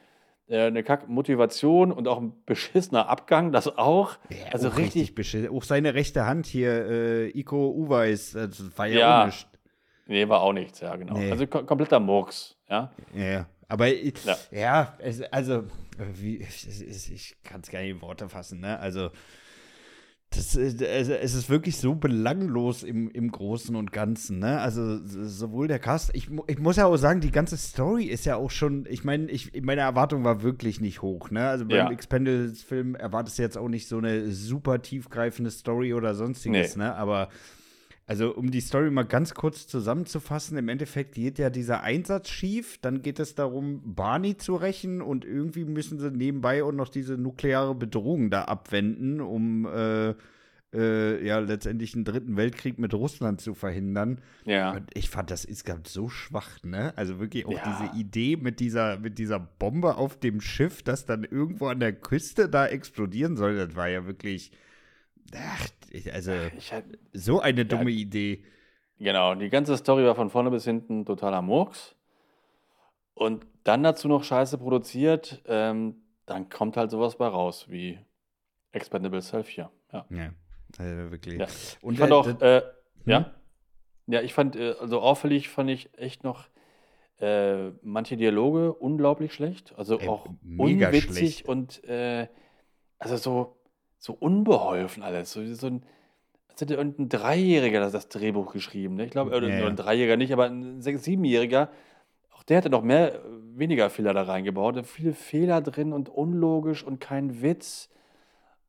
äh, 0.48 0.66
eine 0.66 0.82
Kackmotivation 0.82 1.92
und 1.92 2.06
auch 2.08 2.20
ein 2.20 2.32
beschissener 2.46 3.08
Abgang, 3.08 3.52
das 3.52 3.66
auch. 3.78 4.16
ja, 4.28 4.36
also 4.52 4.68
auch 4.68 4.76
richtig, 4.76 5.14
beschissen. 5.14 5.48
Auch 5.50 5.62
seine 5.64 5.94
rechte 5.94 6.26
Hand 6.26 6.46
hier, 6.46 6.70
äh, 6.86 7.28
Iko 7.30 7.70
Uweis, 7.70 8.32
das 8.32 8.62
war 8.76 8.86
ja, 8.86 8.98
Ja. 8.98 9.28
auch 9.28 9.32
nee, 10.06 10.28
war 10.28 10.40
auch 10.40 10.52
nichts, 10.52 10.80
ja, 10.80 10.94
genau. 10.96 11.16
Nee. 11.16 11.30
Also 11.30 11.46
kom 11.46 11.64
kompletter 11.66 11.98
Murks, 12.00 12.56
ja. 12.68 12.92
Ja, 13.14 13.46
aber 13.68 13.88
ich- 13.88 14.24
Ja. 14.24 14.36
ja, 14.50 14.94
es, 14.98 15.22
also 15.32 15.60
äh, 15.60 15.64
wie, 16.14 16.40
es, 16.40 16.64
ich 17.10 17.36
kann 17.44 17.60
es 17.62 17.70
gar 17.70 17.80
nicht 17.80 17.90
in 17.90 18.02
Worte 18.02 18.28
fassen, 18.28 18.60
ne? 18.60 18.78
Also 18.78 19.10
das, 20.36 20.56
äh, 20.56 20.84
es, 20.86 21.08
es 21.08 21.34
ist 21.34 21.50
wirklich 21.50 21.76
so 21.76 21.94
belanglos 21.94 22.82
im, 22.82 23.10
im 23.10 23.30
Großen 23.30 23.74
und 23.76 23.92
Ganzen, 23.92 24.38
ne? 24.38 24.60
Also 24.60 24.98
sowohl 25.04 25.68
der 25.68 25.78
Cast, 25.78 26.10
ich, 26.14 26.28
ich 26.46 26.58
muss 26.58 26.76
ja 26.76 26.86
auch 26.86 26.96
sagen, 26.96 27.20
die 27.20 27.30
ganze 27.30 27.56
Story 27.56 28.04
ist 28.04 28.24
ja 28.26 28.36
auch 28.36 28.50
schon, 28.50 28.86
ich 28.88 29.04
meine, 29.04 29.30
ich, 29.30 29.52
meine 29.62 29.80
Erwartung 29.82 30.24
war 30.24 30.42
wirklich 30.42 30.80
nicht 30.80 31.02
hoch, 31.02 31.30
ne? 31.30 31.48
Also 31.48 31.64
beim 31.66 31.76
Ja. 31.76 31.90
Expendables-Film 31.90 32.94
erwartest 32.94 33.38
du 33.38 33.42
jetzt 33.42 33.58
auch 33.58 33.68
nicht 33.68 33.88
so 33.88 33.98
eine 33.98 34.30
super 34.30 34.80
tiefgreifende 34.82 35.50
Story 35.50 35.94
oder 35.94 36.14
sonstiges, 36.14 36.76
Nee. 36.76 36.82
ne? 36.84 36.94
Aber 36.94 37.28
also, 38.06 38.34
um 38.34 38.50
die 38.50 38.60
Story 38.60 38.90
mal 38.90 39.04
ganz 39.04 39.32
kurz 39.32 39.66
zusammenzufassen, 39.66 40.58
im 40.58 40.68
Endeffekt 40.68 41.14
geht 41.14 41.38
ja 41.38 41.48
dieser 41.48 41.82
Einsatz 41.82 42.28
schief, 42.28 42.76
dann 42.78 43.00
geht 43.00 43.18
es 43.18 43.34
darum, 43.34 43.80
Barney 43.94 44.36
zu 44.36 44.56
rächen 44.56 45.00
und 45.00 45.24
irgendwie 45.24 45.64
müssen 45.64 45.98
sie 45.98 46.10
nebenbei 46.10 46.62
auch 46.62 46.72
noch 46.72 46.90
diese 46.90 47.16
nukleare 47.16 47.74
Bedrohung 47.74 48.28
da 48.28 48.42
abwenden, 48.42 49.22
um 49.22 49.66
äh, 49.66 50.14
äh, 50.74 51.26
ja 51.26 51.38
letztendlich 51.38 51.94
einen 51.94 52.04
dritten 52.04 52.36
Weltkrieg 52.36 52.78
mit 52.78 52.92
Russland 52.92 53.40
zu 53.40 53.54
verhindern. 53.54 54.20
Ja. 54.44 54.72
Und 54.72 54.90
ich 54.94 55.08
fand 55.08 55.30
das 55.30 55.44
insgesamt 55.44 55.88
so 55.88 56.08
schwach, 56.08 56.62
ne? 56.62 56.92
Also 56.96 57.20
wirklich 57.20 57.46
auch 57.46 57.52
Ja. 57.52 57.62
diese 57.64 57.98
Idee 57.98 58.36
mit 58.36 58.60
dieser, 58.60 58.98
mit 58.98 59.18
dieser 59.18 59.38
Bombe 59.40 59.96
auf 59.96 60.18
dem 60.18 60.40
Schiff, 60.40 60.82
das 60.82 61.06
dann 61.06 61.24
irgendwo 61.24 61.68
an 61.68 61.80
der 61.80 61.92
Küste 61.92 62.48
da 62.48 62.66
explodieren 62.66 63.36
soll, 63.36 63.56
das 63.56 63.74
war 63.76 63.88
ja 63.88 64.06
wirklich. 64.06 64.52
Ach, 65.36 65.66
also 66.12 66.32
halt- 66.32 66.98
so 67.12 67.40
eine 67.40 67.64
dumme 67.64 67.90
Idee. 67.90 68.44
genau, 68.98 69.34
die 69.34 69.48
ganze 69.48 69.76
Story 69.76 70.04
war 70.04 70.14
von 70.14 70.30
vorne 70.30 70.50
bis 70.50 70.64
hinten 70.64 71.04
totaler 71.06 71.42
Murks. 71.42 71.94
Und 73.14 73.46
dann 73.62 73.82
dazu 73.82 74.08
noch 74.08 74.24
Scheiße 74.24 74.58
produziert, 74.58 75.42
ähm, 75.46 75.96
dann 76.26 76.48
kommt 76.48 76.76
halt 76.76 76.90
sowas 76.90 77.16
bei 77.16 77.26
raus 77.28 77.66
wie 77.68 77.98
Expendables 78.72 79.28
Self 79.28 79.46
4. 79.46 79.70
Ja. 79.92 80.06
Ja, 80.10 80.30
also 80.78 81.10
wirklich. 81.10 81.38
Ja. 81.38 81.46
Und 81.80 81.94
ich 81.94 82.00
fand 82.00 82.10
äh, 82.12 82.14
auch, 82.14 82.26
äh, 82.40 82.60
Hm? 82.60 83.10
ja. 83.10 83.34
Ja, 84.06 84.20
ich 84.20 84.34
fand, 84.34 84.56
äh, 84.56 84.74
also 84.80 85.00
auffällig 85.00 85.48
fand 85.48 85.70
ich 85.70 85.96
echt 85.98 86.24
noch 86.24 86.48
äh, 87.20 87.70
manche 87.82 88.16
Dialoge 88.16 88.72
unglaublich 88.74 89.32
schlecht. 89.32 89.72
Also 89.78 89.98
Ey, 90.00 90.08
auch 90.08 90.26
mega 90.42 90.88
unwitzig 90.88 91.14
schlecht. 91.38 91.48
und 91.48 91.84
äh, 91.84 92.26
also 92.98 93.16
so, 93.16 93.56
so 93.98 94.12
unbeholfen 94.12 95.02
alles. 95.02 95.32
So, 95.32 95.44
so 95.54 95.66
ein, 95.68 95.82
als 96.48 96.60
hätte 96.60 96.74
irgendein 96.74 97.08
Dreijähriger 97.08 97.80
das, 97.80 97.92
das 97.92 98.08
Drehbuch 98.08 98.52
geschrieben. 98.52 98.94
Ne? 98.96 99.04
Ich 99.06 99.10
glaube, 99.10 99.30
Ja, 99.36 99.42
ja. 99.42 99.66
ein 99.66 99.76
Dreijähriger 99.76 100.16
nicht, 100.16 100.32
aber 100.32 100.46
ein 100.46 100.80
Sechs-, 100.82 101.04
Siebenjähriger. 101.04 101.70
Auch 102.30 102.42
der 102.42 102.58
hätte 102.58 102.70
noch 102.70 102.82
mehr, 102.82 103.14
äh, 103.14 103.18
weniger 103.56 103.90
Fehler 103.90 104.12
da 104.14 104.22
reingebaut. 104.22 104.86
Viele 104.86 105.12
Fehler 105.14 105.60
drin 105.60 105.92
und 105.92 106.08
unlogisch 106.08 106.82
und 106.84 107.00
kein 107.00 107.42
Witz. 107.42 107.88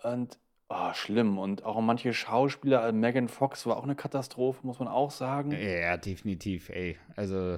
Und 0.03 0.37
oh, 0.69 0.93
schlimm. 0.93 1.37
Und 1.37 1.63
auch 1.65 1.79
manche 1.81 2.13
Schauspieler, 2.13 2.87
äh, 2.87 2.91
Megan 2.91 3.27
Fox 3.27 3.65
war 3.65 3.77
auch 3.77 3.83
eine 3.83 3.95
Katastrophe, 3.95 4.65
muss 4.65 4.79
man 4.79 4.87
auch 4.87 5.11
sagen. 5.11 5.51
ja, 5.51 5.97
definitiv, 5.97 6.69
ey. 6.69 6.97
Also 7.15 7.57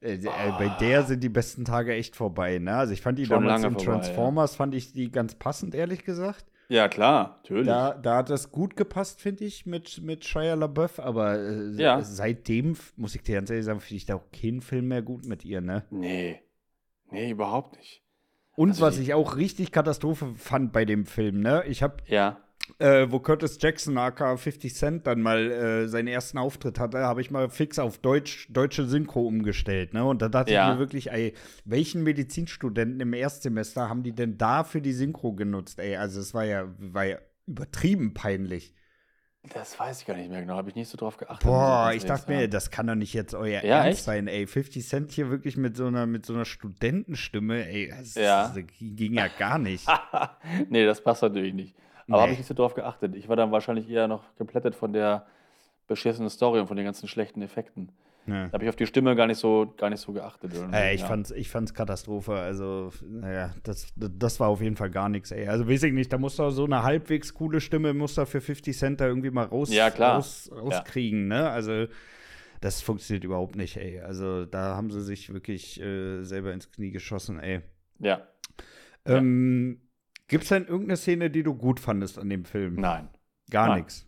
äh, 0.00 0.14
äh, 0.14 0.28
Ah. 0.28 0.56
bei 0.58 0.68
der 0.80 1.02
sind 1.04 1.22
die 1.22 1.28
besten 1.28 1.64
Tage 1.64 1.94
echt 1.94 2.16
vorbei, 2.16 2.58
ne? 2.58 2.76
Also 2.76 2.92
ich 2.92 3.02
fand 3.02 3.18
die 3.18 3.26
Schon 3.26 3.42
damals 3.44 3.62
lange 3.62 3.74
in 3.74 3.80
vorbei, 3.80 3.92
ja. 3.92 3.98
Transformers, 4.00 4.56
fand 4.56 4.74
ich 4.74 4.92
die 4.92 5.10
ganz 5.10 5.34
passend, 5.34 5.74
ehrlich 5.74 6.04
gesagt. 6.04 6.44
Ja, 6.68 6.88
klar, 6.88 7.36
natürlich. 7.42 7.66
Da, 7.66 7.94
da 7.94 8.16
hat 8.16 8.30
das 8.30 8.50
gut 8.50 8.76
gepasst, 8.76 9.20
finde 9.20 9.44
ich, 9.44 9.66
mit, 9.66 10.00
mit 10.02 10.24
Shia 10.24 10.54
LaBeouf, 10.54 10.98
aber 10.98 11.38
äh, 11.38 11.70
Ja. 11.80 12.00
seitdem, 12.02 12.76
muss 12.96 13.14
ich 13.14 13.22
dir 13.22 13.34
ganz 13.36 13.50
ehrlich 13.50 13.66
sagen, 13.66 13.80
finde 13.80 13.96
ich 13.96 14.06
da 14.06 14.14
auch 14.16 14.30
keinen 14.32 14.60
Film 14.60 14.88
mehr 14.88 15.02
gut 15.02 15.26
mit 15.26 15.44
ihr, 15.44 15.60
ne? 15.60 15.84
Nee. 15.90 16.40
Nee, 17.10 17.30
überhaupt 17.30 17.76
nicht. 17.76 18.02
Und 18.56 18.70
Also 18.70 18.82
was 18.82 18.98
ich 18.98 19.14
auch 19.14 19.36
richtig 19.36 19.72
Katastrophe 19.72 20.32
fand 20.36 20.72
bei 20.72 20.84
dem 20.84 21.06
Film, 21.06 21.40
ne? 21.40 21.64
Ich 21.66 21.82
habe 21.82 21.96
Ja. 22.06 22.38
Äh, 22.78 23.06
wo 23.10 23.20
Curtis 23.20 23.58
Jackson, 23.60 23.98
aka 23.98 24.36
50 24.36 24.74
Cent, 24.74 25.06
dann 25.06 25.20
mal 25.20 25.50
äh, 25.50 25.88
seinen 25.88 26.08
ersten 26.08 26.38
Auftritt 26.38 26.78
hatte, 26.78 26.98
habe 26.98 27.20
ich 27.20 27.30
mal 27.30 27.48
fix 27.50 27.78
auf 27.78 27.98
Deutsch, 27.98 28.48
deutsche 28.50 28.86
Synchro 28.86 29.26
umgestellt. 29.26 29.92
Ne? 29.94 30.04
Und 30.04 30.22
da 30.22 30.28
dachte 30.28 30.52
Ja. 30.52 30.68
ich 30.68 30.74
mir 30.74 30.78
wirklich, 30.80 31.10
ey, 31.10 31.34
welchen 31.64 32.02
Medizinstudenten 32.02 33.00
im 33.00 33.12
Erstsemester 33.12 33.88
haben 33.88 34.02
die 34.02 34.12
denn 34.14 34.38
da 34.38 34.64
für 34.64 34.80
die 34.80 34.92
Synchro 34.92 35.34
genutzt? 35.34 35.78
Ey, 35.78 35.96
also 35.96 36.20
es 36.20 36.32
war 36.34 36.44
ja, 36.44 36.72
war 36.78 37.04
ja 37.04 37.18
übertrieben 37.46 38.14
peinlich. 38.14 38.74
Das 39.52 39.78
weiß 39.78 40.00
ich 40.00 40.06
gar 40.06 40.16
nicht 40.16 40.30
mehr 40.30 40.40
genau. 40.40 40.56
Habe 40.56 40.70
ich 40.70 40.74
nicht 40.74 40.88
so 40.88 40.96
drauf 40.96 41.18
geachtet. 41.18 41.46
Boah, 41.46 41.92
ich 41.94 42.06
dachte 42.06 42.32
mir, 42.32 42.48
das 42.48 42.70
kann 42.70 42.86
doch 42.86 42.94
nicht 42.94 43.12
jetzt 43.12 43.34
euer 43.34 43.62
Ja, 43.62 43.84
Ernst 43.84 43.98
echt? 43.98 44.04
sein, 44.04 44.26
ey. 44.26 44.46
50 44.46 44.88
Cent 44.88 45.12
hier 45.12 45.28
wirklich 45.28 45.58
mit 45.58 45.76
so 45.76 45.86
einer, 45.86 46.06
mit 46.06 46.24
so 46.24 46.32
einer 46.32 46.46
Studentenstimme, 46.46 47.66
ey, 47.68 47.90
das, 47.90 48.14
Ja. 48.14 48.48
das 48.54 48.64
ging 48.80 49.12
ja 49.12 49.28
gar 49.28 49.58
nicht. 49.58 49.86
nee, 50.70 50.86
das 50.86 51.02
passt 51.04 51.20
natürlich 51.20 51.52
nicht. 51.52 51.76
Aber 52.08 52.18
habe 52.20 52.26
Nee. 52.28 52.32
ich 52.34 52.38
nicht 52.38 52.48
so 52.48 52.54
drauf 52.54 52.74
geachtet. 52.74 53.14
Ich 53.14 53.28
war 53.28 53.36
dann 53.36 53.50
wahrscheinlich 53.52 53.88
eher 53.88 54.08
noch 54.08 54.22
geplättet 54.36 54.74
von 54.74 54.92
der 54.92 55.26
beschissenen 55.86 56.30
Story 56.30 56.60
und 56.60 56.66
von 56.66 56.76
den 56.76 56.84
ganzen 56.86 57.08
schlechten 57.08 57.42
Effekten. 57.42 57.92
Ja. 58.26 58.46
Da 58.46 58.52
habe 58.54 58.64
ich 58.64 58.70
auf 58.70 58.76
die 58.76 58.86
Stimme 58.86 59.14
gar 59.16 59.26
nicht 59.26 59.36
so, 59.36 59.74
gar 59.76 59.90
nicht 59.90 60.00
so 60.00 60.12
geachtet. 60.12 60.52
Äh, 60.72 60.94
ich, 60.94 61.02
ja. 61.02 61.06
fand's, 61.06 61.30
ich 61.30 61.50
fand's 61.50 61.74
Katastrophe. 61.74 62.32
Also, 62.32 62.90
naja, 63.06 63.52
das, 63.64 63.92
das 63.96 64.40
war 64.40 64.48
auf 64.48 64.62
jeden 64.62 64.76
Fall 64.76 64.88
gar 64.90 65.10
nichts, 65.10 65.30
ey. 65.30 65.46
Also, 65.46 65.68
weiß 65.68 65.82
ich 65.82 65.92
nicht, 65.92 66.10
da 66.10 66.16
muss 66.16 66.36
doch 66.36 66.50
so 66.50 66.64
eine 66.64 66.82
halbwegs 66.84 67.34
coole 67.34 67.60
Stimme, 67.60 67.92
muss 67.92 68.14
da 68.14 68.24
für 68.24 68.40
50 68.40 68.76
Cent 68.78 69.00
da 69.02 69.06
irgendwie 69.06 69.30
mal 69.30 69.44
raus, 69.44 69.70
Ja, 69.70 69.88
raus, 69.88 70.50
rauskriegen, 70.54 71.28
ne? 71.28 71.50
Also, 71.50 71.84
das 72.62 72.80
funktioniert 72.80 73.24
überhaupt 73.24 73.56
nicht, 73.56 73.76
ey. 73.76 74.00
Also, 74.00 74.46
da 74.46 74.74
haben 74.74 74.90
sie 74.90 75.02
sich 75.02 75.30
wirklich 75.34 75.78
äh, 75.82 76.22
selber 76.22 76.54
ins 76.54 76.70
Knie 76.72 76.92
geschossen, 76.92 77.38
ey. 77.40 77.60
Ja, 77.98 78.22
Ja. 79.06 79.20
Ähm, 80.24 80.28
Gibt's 80.28 80.48
denn 80.48 80.64
irgendeine 80.64 80.96
Szene, 80.96 81.30
die 81.30 81.42
du 81.42 81.54
gut 81.54 81.80
fandest 81.80 82.18
an 82.18 82.28
dem 82.28 82.44
Film? 82.44 82.74
nein, 82.76 83.08
Gar 83.50 83.76
nichts. 83.76 84.06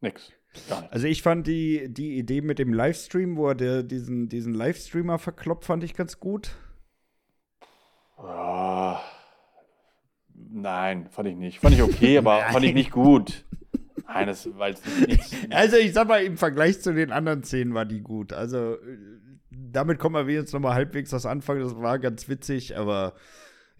nix. 0.00 0.32
Gar 0.68 0.80
nicht. 0.82 0.92
Also 0.92 1.06
ich 1.06 1.22
fand 1.22 1.46
die, 1.46 1.92
die 1.92 2.16
Idee 2.18 2.40
mit 2.40 2.58
dem 2.58 2.72
Livestream, 2.72 3.36
wo 3.36 3.48
er 3.48 3.54
der, 3.54 3.82
diesen, 3.82 4.28
diesen 4.28 4.54
Livestreamer 4.54 5.18
verkloppt, 5.18 5.64
fand 5.66 5.84
ich 5.84 5.94
ganz 5.94 6.18
gut. 6.18 6.56
Ah, 8.16 9.00
nein, 10.34 11.08
fand 11.10 11.28
ich 11.28 11.36
nicht. 11.36 11.60
Fand 11.60 11.74
ich 11.74 11.82
okay, 11.82 12.18
aber 12.18 12.40
fand 12.52 12.64
ich 12.64 12.74
nicht 12.74 12.90
gut. 12.90 13.44
Nein, 14.06 14.26
das 14.26 14.48
war 14.58 14.68
jetzt 14.68 14.84
nichts. 15.06 15.36
Also 15.50 15.76
ich 15.76 15.92
sag 15.92 16.08
mal, 16.08 16.22
im 16.24 16.36
Vergleich 16.36 16.80
zu 16.80 16.92
den 16.92 17.12
anderen 17.12 17.44
Szenen 17.44 17.74
war 17.74 17.84
die 17.84 18.00
gut. 18.00 18.32
Also 18.32 18.74
äh, 18.74 18.78
damit 19.50 19.98
kommen 19.98 20.26
wir 20.26 20.34
jetzt 20.34 20.52
noch 20.52 20.60
mal 20.60 20.74
halbwegs 20.74 21.12
was 21.12 21.26
anfangen. 21.26 21.62
Das 21.62 21.76
war 21.76 21.98
ganz 21.98 22.28
witzig, 22.28 22.76
aber 22.76 23.14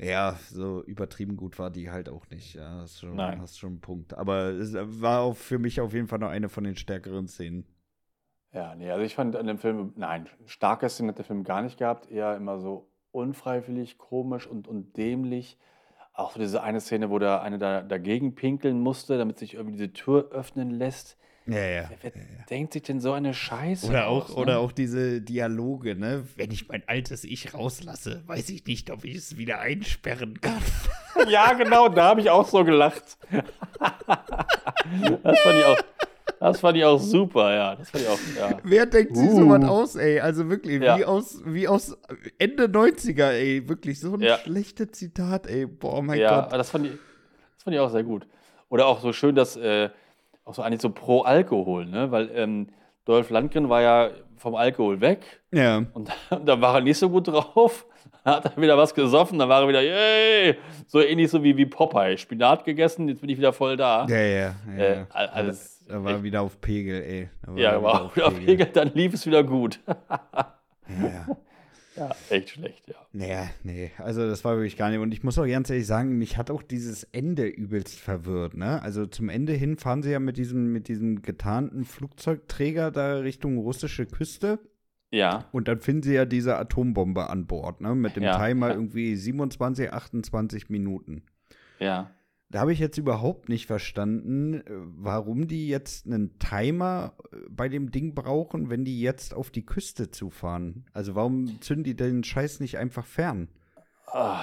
ja, 0.02 0.38
so 0.48 0.82
übertrieben 0.84 1.36
gut 1.36 1.58
war 1.58 1.70
die 1.70 1.90
halt 1.90 2.08
auch 2.08 2.28
nicht. 2.30 2.54
Ja, 2.54 2.80
hast 2.80 3.00
schon, 3.00 3.16
Nein. 3.16 3.40
hast 3.40 3.58
schon 3.58 3.70
einen 3.70 3.80
Punkt. 3.80 4.14
Aber 4.14 4.44
es 4.48 4.74
war 4.74 5.20
auch 5.20 5.36
für 5.36 5.58
mich 5.58 5.80
auf 5.80 5.92
jeden 5.92 6.08
Fall 6.08 6.18
noch 6.18 6.30
eine 6.30 6.48
von 6.48 6.64
den 6.64 6.76
stärkeren 6.76 7.28
Szenen. 7.28 7.66
Ja, 8.52 8.74
nee, 8.74 8.90
also 8.90 9.04
ich 9.04 9.14
fand 9.14 9.36
an 9.36 9.46
dem 9.46 9.58
Film, 9.58 9.92
nein, 9.96 10.28
starke 10.46 10.88
Szenen 10.88 11.10
hat 11.10 11.18
der 11.18 11.24
Film 11.24 11.44
gar 11.44 11.62
nicht 11.62 11.78
gehabt, 11.78 12.10
eher 12.10 12.34
immer 12.36 12.58
so 12.58 12.90
unfreiwillig, 13.12 13.98
komisch 13.98 14.46
und, 14.46 14.66
und 14.66 14.96
dämlich. 14.96 15.58
Auch 16.14 16.34
diese 16.34 16.62
eine 16.62 16.80
Szene, 16.80 17.10
wo 17.10 17.18
der 17.18 17.42
eine 17.42 17.58
da 17.58 17.82
dagegen 17.82 18.34
pinkeln 18.34 18.80
musste, 18.80 19.18
damit 19.18 19.38
sich 19.38 19.54
irgendwie 19.54 19.76
diese 19.76 19.92
Tür 19.92 20.30
öffnen 20.32 20.70
lässt. 20.70 21.16
Ja, 21.46 21.58
ja. 21.58 21.90
Wer, 22.02 22.12
wer 22.14 22.44
denkt 22.50 22.72
sich 22.74 22.82
denn 22.82 23.00
so 23.00 23.12
eine 23.12 23.34
Scheiße 23.34 23.88
Oder 23.88 24.06
auch, 24.08 24.28
aus, 24.30 24.36
oder 24.36 24.52
ne? 24.54 24.58
auch 24.60 24.72
diese 24.72 25.20
Dialoge, 25.20 25.96
ne? 25.96 26.24
Wenn 26.36 26.50
ich 26.52 26.68
mein 26.68 26.82
altes 26.86 27.24
Ich 27.24 27.54
rauslasse, 27.54 28.22
weiß 28.26 28.50
ich 28.50 28.66
nicht, 28.66 28.90
ob 28.90 29.04
ich 29.04 29.16
es 29.16 29.36
wieder 29.36 29.60
einsperren 29.60 30.40
kann. 30.40 30.58
Ja, 31.28 31.52
genau, 31.52 31.88
da 31.88 32.04
habe 32.04 32.20
ich 32.22 32.30
auch 32.30 32.48
so 32.48 32.64
gelacht. 32.64 33.18
das 33.80 35.40
fand 35.40 35.58
ich 35.58 35.64
auch. 35.64 35.76
Das 36.38 36.60
fand 36.60 36.76
ich 36.78 36.84
auch 36.84 36.98
super, 36.98 37.52
ja. 37.54 37.76
Das 37.76 37.90
fand 37.90 38.04
ich 38.04 38.08
auch, 38.08 38.18
ja. 38.38 38.58
Wer 38.62 38.86
denkt 38.86 39.16
sich 39.16 39.28
Uh. 39.28 39.36
sowas 39.40 39.64
aus, 39.64 39.96
ey? 39.96 40.20
Also 40.20 40.48
wirklich, 40.48 40.80
Ja. 40.80 40.96
wie, 40.98 41.04
aus, 41.04 41.42
wie 41.44 41.68
aus 41.68 41.98
Ende 42.38 42.64
90er, 42.68 43.32
ey. 43.32 43.68
Wirklich 43.68 44.00
so 44.00 44.14
ein 44.14 44.20
Ja. 44.20 44.38
schlechtes 44.38 44.92
Zitat, 44.92 45.46
ey. 45.48 45.66
Boah, 45.66 46.00
mein 46.02 46.18
ja, 46.18 46.36
Gott. 46.36 46.44
aber 46.46 46.58
das 46.58 46.70
fand, 46.70 46.86
ich, 46.86 46.92
das 47.56 47.64
fand 47.64 47.74
ich 47.74 47.80
auch 47.80 47.90
sehr 47.90 48.04
gut. 48.04 48.26
Oder 48.70 48.86
auch 48.86 49.00
so 49.00 49.12
schön, 49.12 49.34
dass 49.34 49.56
äh, 49.56 49.90
auch 50.50 50.54
so 50.54 50.62
eigentlich 50.62 50.80
so 50.82 50.90
pro 50.90 51.22
Alkohol, 51.22 51.86
ne? 51.86 52.10
Weil 52.10 52.30
ähm, 52.34 52.68
Dolph 53.04 53.30
Lundgren 53.30 53.68
war 53.68 53.80
ja 53.82 54.10
vom 54.36 54.54
Alkohol 54.54 55.00
weg 55.00 55.40
Ja. 55.52 55.78
und, 55.92 56.10
und 56.30 56.46
da 56.46 56.60
war 56.60 56.76
er 56.76 56.80
nicht 56.80 56.98
so 56.98 57.08
gut 57.08 57.28
drauf. 57.28 57.86
Dann 58.24 58.34
hat 58.36 58.44
er 58.56 58.60
wieder 58.62 58.76
was 58.76 58.94
gesoffen, 58.94 59.38
dann 59.38 59.48
war 59.48 59.62
er 59.62 59.68
wieder, 59.68 59.80
yay! 59.82 60.54
So 60.86 61.00
ähnlich 61.00 61.30
so 61.30 61.42
wie, 61.42 61.56
wie 61.56 61.64
Popeye. 61.64 62.18
Spinat 62.18 62.64
gegessen, 62.64 63.08
jetzt 63.08 63.22
bin 63.22 63.30
ich 63.30 63.38
wieder 63.38 63.52
voll 63.54 63.78
da. 63.78 64.06
Ja, 64.08 64.16
ja. 64.18 64.54
ja. 64.76 64.82
Äh, 64.84 65.04
all- 65.10 65.28
alles 65.28 65.82
Da 65.88 66.04
war 66.04 66.12
er 66.12 66.22
wieder 66.22 66.42
auf 66.42 66.60
Pegel, 66.60 67.02
ey. 67.02 67.28
Ja, 67.56 67.70
er 67.72 67.82
war 67.82 68.02
auch 68.04 68.16
wieder 68.16 68.30
Pegel, 68.46 68.66
dann 68.66 68.90
lief 68.94 69.14
es 69.14 69.24
wieder 69.26 69.42
gut. 69.42 69.80
Ja, 69.86 71.06
ja. 71.06 71.36
Ja, 71.96 72.10
echt 72.30 72.50
schlecht, 72.50 72.88
ja. 72.88 72.94
Naja, 73.12 73.50
nee, 73.64 73.90
also 73.98 74.26
das 74.28 74.44
war 74.44 74.56
wirklich 74.56 74.76
gar 74.76 74.90
nicht. 74.90 75.00
Und 75.00 75.12
ich 75.12 75.22
muss 75.24 75.38
auch 75.38 75.46
ganz 75.46 75.70
ehrlich 75.70 75.86
sagen, 75.86 76.16
mich 76.18 76.36
hat 76.36 76.50
auch 76.50 76.62
dieses 76.62 77.04
Ende 77.04 77.46
übelst 77.46 77.98
verwirrt, 77.98 78.54
ne? 78.54 78.80
Also 78.82 79.06
zum 79.06 79.28
Ende 79.28 79.52
hin 79.52 79.76
fahren 79.76 80.02
sie 80.02 80.10
ja 80.12 80.20
mit 80.20 80.36
diesem, 80.36 80.72
mit 80.72 80.88
diesem 80.88 81.22
getarnten 81.22 81.84
Flugzeugträger 81.84 82.90
da 82.90 83.18
Richtung 83.18 83.58
russische 83.58 84.06
Küste. 84.06 84.58
Ja, 85.12 85.46
Und 85.50 85.66
dann 85.66 85.80
finden 85.80 86.04
sie 86.04 86.14
ja 86.14 86.24
diese 86.24 86.56
Atombombe 86.56 87.28
an 87.28 87.46
Bord, 87.48 87.80
ne? 87.80 87.96
Mit 87.96 88.14
dem 88.14 88.22
Ja. 88.22 88.38
Timer 88.38 88.70
irgendwie 88.70 89.16
27, 89.16 89.92
28 89.92 90.70
Minuten. 90.70 91.22
ja. 91.80 92.10
Da 92.50 92.60
habe 92.60 92.72
ich 92.72 92.80
jetzt 92.80 92.98
überhaupt 92.98 93.48
nicht 93.48 93.66
verstanden, 93.66 94.54
äh, 94.54 94.62
warum 94.66 95.46
die 95.46 95.68
jetzt 95.68 96.06
einen 96.06 96.36
Timer 96.40 97.14
äh, 97.32 97.36
bei 97.48 97.68
dem 97.68 97.92
Ding 97.92 98.14
brauchen, 98.14 98.70
wenn 98.70 98.84
die 98.84 99.00
jetzt 99.00 99.34
auf 99.34 99.50
die 99.50 99.64
Küste 99.64 100.10
zufahren. 100.10 100.84
Also 100.92 101.14
warum 101.14 101.60
zünden 101.60 101.84
die 101.84 101.94
den 101.94 102.24
Scheiß 102.24 102.58
nicht 102.58 102.76
einfach 102.76 103.06
fern? 103.06 103.48
Ah, 104.06 104.42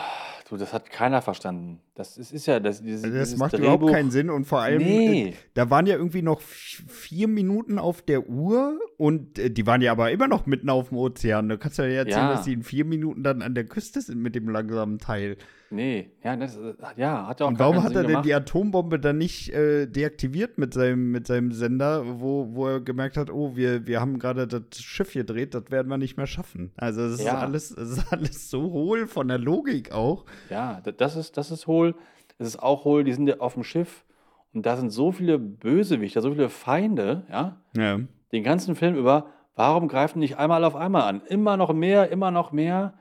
du, 0.49 0.57
das 0.57 0.73
hat 0.73 0.89
keiner 0.89 1.21
verstanden. 1.21 1.79
Das 1.95 2.17
ist, 2.17 2.31
ist 2.31 2.45
ja 2.45 2.59
das, 2.59 2.81
dieses, 2.81 3.03
Also 3.03 3.17
das 3.17 3.37
macht 3.37 3.53
Drehbuch. 3.53 3.63
überhaupt 3.73 3.91
keinen 3.91 4.11
Sinn 4.11 4.29
und 4.29 4.45
vor 4.45 4.61
allem, 4.61 4.77
Nee. 4.83 5.29
äh, 5.29 5.33
da 5.55 5.69
waren 5.69 5.87
ja 5.87 5.95
irgendwie 5.95 6.21
noch 6.21 6.41
vier 6.41 7.27
Minuten 7.27 7.79
auf 7.79 8.01
der 8.03 8.29
Uhr 8.29 8.79
und 8.97 9.39
äh, 9.39 9.49
die 9.49 9.65
waren 9.65 9.81
ja 9.81 9.91
aber 9.91 10.11
immer 10.11 10.27
noch 10.27 10.45
mitten 10.45 10.69
auf 10.69 10.89
dem 10.89 10.97
Ozean. 10.97 11.49
Du 11.49 11.57
kannst 11.57 11.77
ja 11.79 11.85
nicht 11.85 11.95
erzählen, 11.95 12.17
Ja. 12.27 12.31
dass 12.33 12.43
die 12.43 12.53
in 12.53 12.63
vier 12.63 12.85
Minuten 12.85 13.23
dann 13.23 13.41
an 13.41 13.55
der 13.55 13.65
Küste 13.65 13.99
sind 14.01 14.19
mit 14.21 14.35
dem 14.35 14.47
langsamen 14.49 14.99
Teil. 14.99 15.37
Nee, 15.69 16.11
ja, 16.23 16.35
das, 16.37 16.55
äh, 16.55 16.75
ja, 16.95 17.27
hat 17.27 17.39
ja 17.41 17.45
auch 17.45 17.49
Und 17.49 17.59
warum 17.59 17.77
hat 17.83 17.87
Sinn 17.89 17.97
er 17.97 18.01
denn 18.03 18.07
gemacht. 18.11 18.25
die 18.25 18.33
Atombombe 18.35 18.99
dann 18.99 19.17
nicht 19.17 19.49
äh, 19.53 19.85
deaktiviert 19.87 20.57
mit 20.57 20.73
seinem, 20.73 21.11
mit 21.11 21.27
seinem 21.27 21.51
Sender, 21.51 22.03
wo, 22.21 22.49
wo 22.53 22.67
er 22.67 22.79
gemerkt 22.79 23.17
hat, 23.17 23.29
oh, 23.31 23.55
wir, 23.57 23.85
wir 23.85 23.99
haben 23.99 24.17
gerade 24.17 24.47
das 24.47 24.61
Schiff 24.79 25.11
gedreht, 25.13 25.53
das 25.55 25.63
werden 25.69 25.89
wir 25.89 25.97
nicht 25.97 26.15
mehr 26.15 26.27
schaffen. 26.27 26.71
Also 26.77 27.05
ist 27.05 27.21
Ja. 27.23 27.39
alles, 27.39 27.75
das 27.75 27.89
ist 27.89 28.13
alles 28.13 28.49
so 28.49 28.61
hohl 28.71 29.07
von 29.07 29.27
der 29.27 29.39
Logik 29.39 29.91
auch. 29.91 30.23
Ja, 30.49 30.79
da- 30.83 30.91
das 30.91 31.15
ist, 31.15 31.37
das 31.37 31.51
ist 31.51 31.67
hohl. 31.67 31.95
Es 32.39 32.47
ist 32.47 32.61
auch 32.61 32.85
hohl, 32.85 33.03
die 33.03 33.13
sind 33.13 33.27
ja 33.27 33.39
auf 33.39 33.53
dem 33.55 33.63
Schiff 33.63 34.05
und 34.53 34.65
da 34.65 34.77
sind 34.77 34.91
so 34.91 35.11
viele 35.11 35.39
Bösewichter, 35.39 36.21
so 36.21 36.31
viele 36.31 36.49
Feinde, 36.49 37.23
ja, 37.31 37.57
Ja. 37.75 37.99
den 38.31 38.43
ganzen 38.43 38.75
Film 38.75 38.95
über. 38.95 39.27
Warum 39.55 39.87
greifen 39.87 40.19
die 40.19 40.25
nicht 40.27 40.37
einmal 40.37 40.63
auf 40.63 40.75
einmal 40.75 41.03
an? 41.03 41.21
Immer 41.27 41.57
noch 41.57 41.73
mehr, 41.73 42.11
immer 42.11 42.29
noch 42.31 42.51
mehr. 42.51 42.93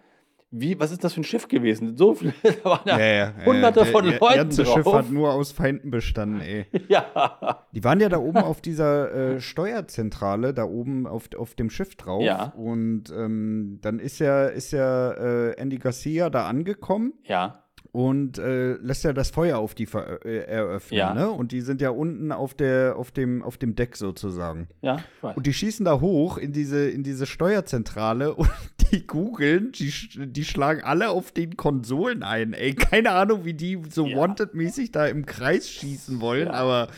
Wie, 0.50 0.78
was 0.78 0.92
ist 0.92 1.02
das 1.02 1.12
für 1.12 1.20
ein 1.20 1.24
Schiff 1.24 1.48
gewesen? 1.48 1.96
So 1.96 2.14
viele, 2.14 2.32
da 2.62 2.70
waren 2.70 2.80
ja, 2.86 2.98
Ja, 2.98 3.06
ja, 3.06 3.34
hunderte 3.44 3.80
der, 3.82 3.92
von 3.92 4.04
der, 4.04 4.12
Leuten 4.18 4.26
Das 4.26 4.36
ganze 4.36 4.62
drauf. 4.62 4.74
Schiff 4.74 4.92
hat 4.92 5.10
nur 5.10 5.32
aus 5.32 5.52
Feinden 5.52 5.90
bestanden, 5.90 6.40
ey. 6.40 6.66
ja. 6.88 7.64
Die 7.72 7.82
waren 7.84 8.00
ja 8.00 8.08
da 8.08 8.18
oben 8.18 8.38
auf 8.38 8.60
dieser 8.60 9.12
äh, 9.34 9.40
Steuerzentrale, 9.40 10.54
da 10.54 10.64
oben 10.64 11.06
auf, 11.06 11.28
auf 11.36 11.54
dem 11.54 11.68
Schiff 11.70 11.96
drauf. 11.96 12.22
Ja. 12.22 12.52
Und 12.56 13.04
ähm, 13.10 13.78
dann 13.82 13.98
ist 13.98 14.18
ja, 14.20 14.46
ist 14.46 14.70
ja 14.72 15.12
äh, 15.12 15.52
Andy 15.56 15.78
Garcia 15.78 16.30
da 16.30 16.46
angekommen. 16.46 17.14
Ja, 17.24 17.62
und 17.92 18.36
äh, 18.36 18.74
lässt 18.74 19.04
ja 19.04 19.14
das 19.14 19.30
Feuer 19.30 19.56
auf 19.56 19.74
die 19.74 19.86
ver 19.86 20.22
äh, 20.26 20.40
eröffnen, 20.44 20.98
Ja. 20.98 21.14
ne? 21.14 21.30
Und 21.30 21.50
die 21.52 21.62
sind 21.62 21.80
ja 21.80 21.88
unten 21.88 22.30
auf 22.30 22.52
der 22.52 22.94
auf 22.98 23.10
dem 23.10 23.42
auf 23.42 23.56
dem 23.56 23.74
Deck 23.74 23.96
sozusagen. 23.96 24.68
ja. 24.82 24.98
Und 25.22 25.46
die 25.46 25.54
schießen 25.54 25.82
da 25.86 25.98
hoch 26.00 26.36
in 26.36 26.52
diese 26.52 26.90
in 26.90 27.02
diese 27.02 27.24
Steuerzentrale 27.24 28.34
und 28.34 28.50
die 28.92 29.06
googeln, 29.06 29.72
die, 29.72 29.92
die 30.28 30.44
schlagen 30.44 30.82
alle 30.82 31.10
auf 31.10 31.32
den 31.32 31.56
Konsolen 31.56 32.22
ein. 32.22 32.52
Ey, 32.52 32.74
keine 32.74 33.12
Ahnung, 33.12 33.44
wie 33.44 33.54
die 33.54 33.80
so 33.90 34.06
Ja. 34.06 34.16
wanted-mäßig 34.18 34.92
da 34.92 35.06
im 35.06 35.26
Kreis 35.26 35.68
schießen 35.70 36.20
wollen, 36.20 36.46
Ja. 36.48 36.52
aber 36.54 36.88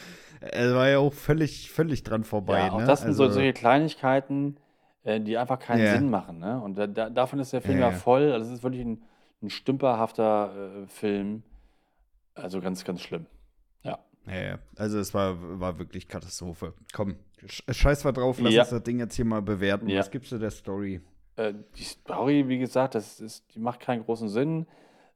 es 0.40 0.72
war 0.74 0.88
ja 0.88 0.98
auch 0.98 1.12
völlig 1.12 1.70
völlig 1.70 2.02
dran 2.04 2.24
vorbei, 2.24 2.58
ja, 2.60 2.72
auch 2.72 2.80
ne? 2.80 2.86
das 2.86 3.02
sind 3.02 3.14
so 3.14 3.24
Also- 3.24 3.34
solche 3.34 3.52
Kleinigkeiten, 3.52 4.56
äh, 5.04 5.20
die 5.20 5.36
einfach 5.38 5.58
keinen 5.58 5.84
Ja. 5.84 5.94
Sinn 5.94 6.10
machen. 6.10 6.38
Ne? 6.38 6.60
Und 6.60 6.76
da, 6.78 6.86
da, 6.86 7.10
davon 7.10 7.38
ist 7.40 7.52
der 7.52 7.60
Film 7.62 7.78
Ja, 7.78 7.90
ja, 7.90 7.96
voll. 7.96 8.32
Also 8.32 8.46
es 8.48 8.58
ist 8.58 8.62
wirklich 8.62 8.84
ein, 8.84 9.02
ein 9.42 9.50
stümperhafter 9.50 10.84
äh, 10.84 10.86
Film. 10.88 11.42
Also 12.34 12.60
ganz, 12.60 12.84
ganz 12.84 13.00
schlimm. 13.02 13.26
Ja. 13.82 13.98
Ja, 14.26 14.40
ja. 14.42 14.58
Also 14.76 14.98
es 14.98 15.12
war, 15.14 15.36
war 15.60 15.78
wirklich 15.78 16.06
Katastrophe. 16.08 16.74
Komm, 16.92 17.16
sch- 17.46 17.72
scheiß 17.72 18.04
mal 18.04 18.12
drauf, 18.12 18.38
lass 18.40 18.52
Ja. 18.52 18.62
uns 18.62 18.70
das 18.70 18.82
Ding 18.84 18.98
jetzt 19.00 19.14
hier 19.16 19.24
mal 19.24 19.42
bewerten. 19.42 19.88
Ja. 19.88 19.98
Was 20.00 20.10
gibst 20.10 20.30
du 20.30 20.38
der 20.38 20.50
Story? 20.50 21.00
Äh, 21.38 21.54
die 21.76 21.84
Story, 21.84 22.48
wie 22.48 22.58
gesagt, 22.58 22.94
das 22.94 23.20
ist, 23.20 23.44
die 23.54 23.60
macht 23.60 23.80
keinen 23.80 24.04
großen 24.04 24.28
Sinn. 24.28 24.66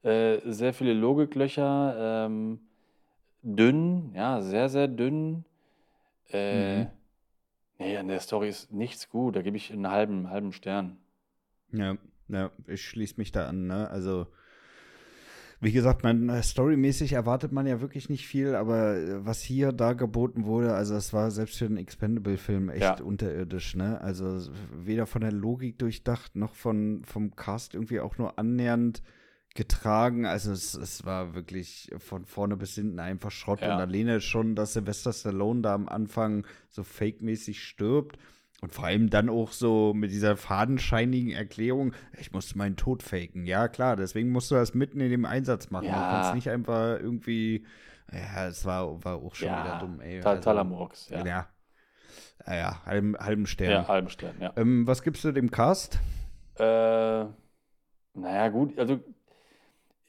Äh, 0.02 0.41
sehr 0.45 0.73
viele 0.73 0.95
Logiklöcher. 0.95 2.26
Ähm, 2.26 2.61
dünn, 3.43 4.12
ja, 4.14 4.41
sehr, 4.43 4.69
sehr 4.69 4.88
dünn. 4.88 5.45
Äh, 6.29 6.85
Mhm. 6.85 6.91
Nee, 7.79 7.97
an 7.97 8.09
der 8.09 8.21
Story 8.21 8.49
ist 8.49 8.73
nichts 8.73 9.09
gut. 9.09 9.35
Da 9.37 9.43
gebe 9.43 9.57
ich 9.57 9.73
einen 9.73 9.91
halben, 9.91 10.31
halben 10.31 10.52
Stern. 10.52 10.99
Ja, 11.73 11.97
ja, 12.29 12.50
ich 12.67 12.85
schließe 12.87 13.17
mich 13.19 13.33
da 13.33 13.49
an, 13.49 13.67
ne? 13.67 13.88
Also, 13.91 14.26
wie 15.62 15.71
gesagt, 15.71 16.02
man, 16.02 16.28
äh, 16.28 16.42
storymäßig 16.42 17.12
erwartet 17.12 17.52
man 17.52 17.69
ja 17.69 17.81
wirklich 17.81 18.09
nicht 18.11 18.26
viel, 18.26 18.57
aber 18.57 18.97
äh, 18.97 19.25
was 19.25 19.40
hier 19.40 19.71
da 19.73 19.92
geboten 19.92 20.45
wurde, 20.45 20.75
also 20.75 20.97
es 20.97 21.12
war 21.12 21.31
selbst 21.31 21.57
für 21.59 21.66
einen 21.66 21.76
Expendable-Film 21.76 22.69
echt 22.69 22.83
Ja. 22.83 23.00
unterirdisch, 23.00 23.76
ne? 23.76 24.00
Also 24.00 24.40
weder 24.75 25.07
von 25.07 25.21
der 25.21 25.31
Logik 25.31 25.78
durchdacht, 25.78 26.35
noch 26.35 26.57
von, 26.57 27.02
vom 27.04 27.37
Cast 27.37 27.75
irgendwie 27.75 28.00
auch 28.00 28.19
nur 28.19 28.40
annähernd 28.40 29.02
getragen. 29.54 30.26
Also 30.26 30.50
es, 30.50 30.75
es 30.75 31.04
war 31.04 31.35
wirklich 31.35 31.90
von 31.99 32.25
vorne 32.25 32.57
bis 32.57 32.75
hinten 32.75 32.99
einfach 32.99 33.31
Schrott. 33.31 33.61
Ja. 33.61 33.75
Und 33.75 33.81
alleine 33.81 34.21
schon, 34.21 34.57
dass 34.57 34.73
Sylvester 34.73 35.12
Stallone 35.12 35.62
da 35.62 35.75
am 35.75 35.88
Anfang 35.88 36.45
so 36.71 36.83
fake-mäßig 36.83 37.62
stirbt. 37.62 38.19
Und 38.62 38.73
vor 38.73 38.85
allem 38.85 39.11
dann 39.11 39.28
auch 39.28 39.50
so 39.50 39.92
mit 39.92 40.12
dieser 40.12 40.37
fadenscheinigen 40.37 41.33
Erklärung, 41.33 41.95
ich 42.19 42.31
musste 42.33 42.57
meinen 42.57 42.76
Tod 42.76 43.02
faken. 43.02 43.45
Ja, 43.45 43.66
klar, 43.66 43.97
deswegen 43.97 44.31
musst 44.31 44.52
du 44.52 44.54
das 44.54 44.73
mitten 44.73 45.00
in 45.00 45.11
dem 45.11 45.25
Einsatz 45.25 45.71
machen. 45.71 45.87
Du 45.87 45.90
Ja. 45.90 46.11
kannst 46.11 46.35
nicht 46.35 46.49
einfach 46.49 47.00
irgendwie. 47.00 47.66
Ja, 48.12 48.47
es 48.47 48.64
war, 48.64 49.04
war 49.04 49.16
auch 49.16 49.35
schon 49.35 49.49
wieder 49.49 49.64
Ja, 49.64 49.78
dumm, 49.81 50.00
ey. 50.00 50.19
total- 50.21 50.37
totaler 50.37 50.61
Also, 50.61 50.71
Murks, 50.75 51.09
ja. 51.09 51.26
Ja. 51.26 51.49
Ja, 52.47 52.54
ja 52.54 52.85
halben, 52.87 53.16
halben 53.19 53.47
Stern. 53.47 53.71
Ja, 53.71 53.88
halben 53.88 54.09
Stern, 54.11 54.35
ja. 54.40 54.52
Ähm, 54.57 54.87
was 54.87 55.02
gibst 55.02 55.25
du 55.25 55.33
dem 55.33 55.50
Cast? 55.50 55.99
Äh, 56.57 57.25
naja, 58.14 58.49
gut, 58.50 58.78
also 58.78 59.00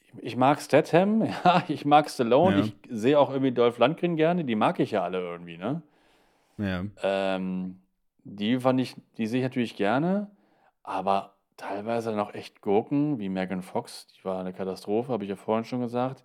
ich, 0.02 0.14
ich 0.24 0.36
mag 0.36 0.62
Statham, 0.62 1.24
ja, 1.46 1.64
ich 1.70 1.86
mag 1.86 2.08
Stallone, 2.08 2.58
Ja. 2.60 2.66
ich 2.66 2.76
sehe 2.90 3.18
auch 3.18 3.32
irgendwie 3.32 3.52
Dolph 3.52 3.80
Lundgren 3.80 4.16
gerne, 4.16 4.44
die 4.46 4.56
mag 4.56 4.80
ich 4.80 4.92
ja 4.92 5.04
alle 5.04 5.20
irgendwie, 5.20 5.58
ne? 5.58 5.82
Ja. 6.60 6.84
Ähm, 7.02 7.80
die 8.24 8.60
fand 8.60 8.80
ich, 8.80 8.96
die 9.18 9.28
sehe 9.28 9.40
ich 9.40 9.44
natürlich 9.44 9.76
gerne, 9.76 10.30
aber 10.84 11.36
teilweise 11.58 12.10
dann 12.12 12.20
auch 12.20 12.34
echt 12.34 12.62
Gurken, 12.62 13.20
wie 13.20 13.30
Megan 13.30 13.62
Fox, 13.62 14.08
die 14.08 14.24
war 14.26 14.40
eine 14.40 14.54
Katastrophe, 14.54 15.12
habe 15.14 15.24
ich 15.24 15.30
ja 15.30 15.36
vorhin 15.36 15.66
schon 15.66 15.82
gesagt. 15.82 16.24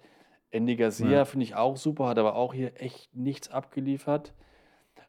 Andy 0.51 0.77
Garcia 0.77 1.11
Ja. 1.11 1.25
finde 1.25 1.45
ich 1.45 1.55
auch 1.55 1.77
super, 1.77 2.09
hat 2.09 2.19
aber 2.19 2.35
auch 2.35 2.55
hier 2.55 2.81
echt 2.81 3.15
nichts 3.15 3.51
abgeliefert. 3.51 4.33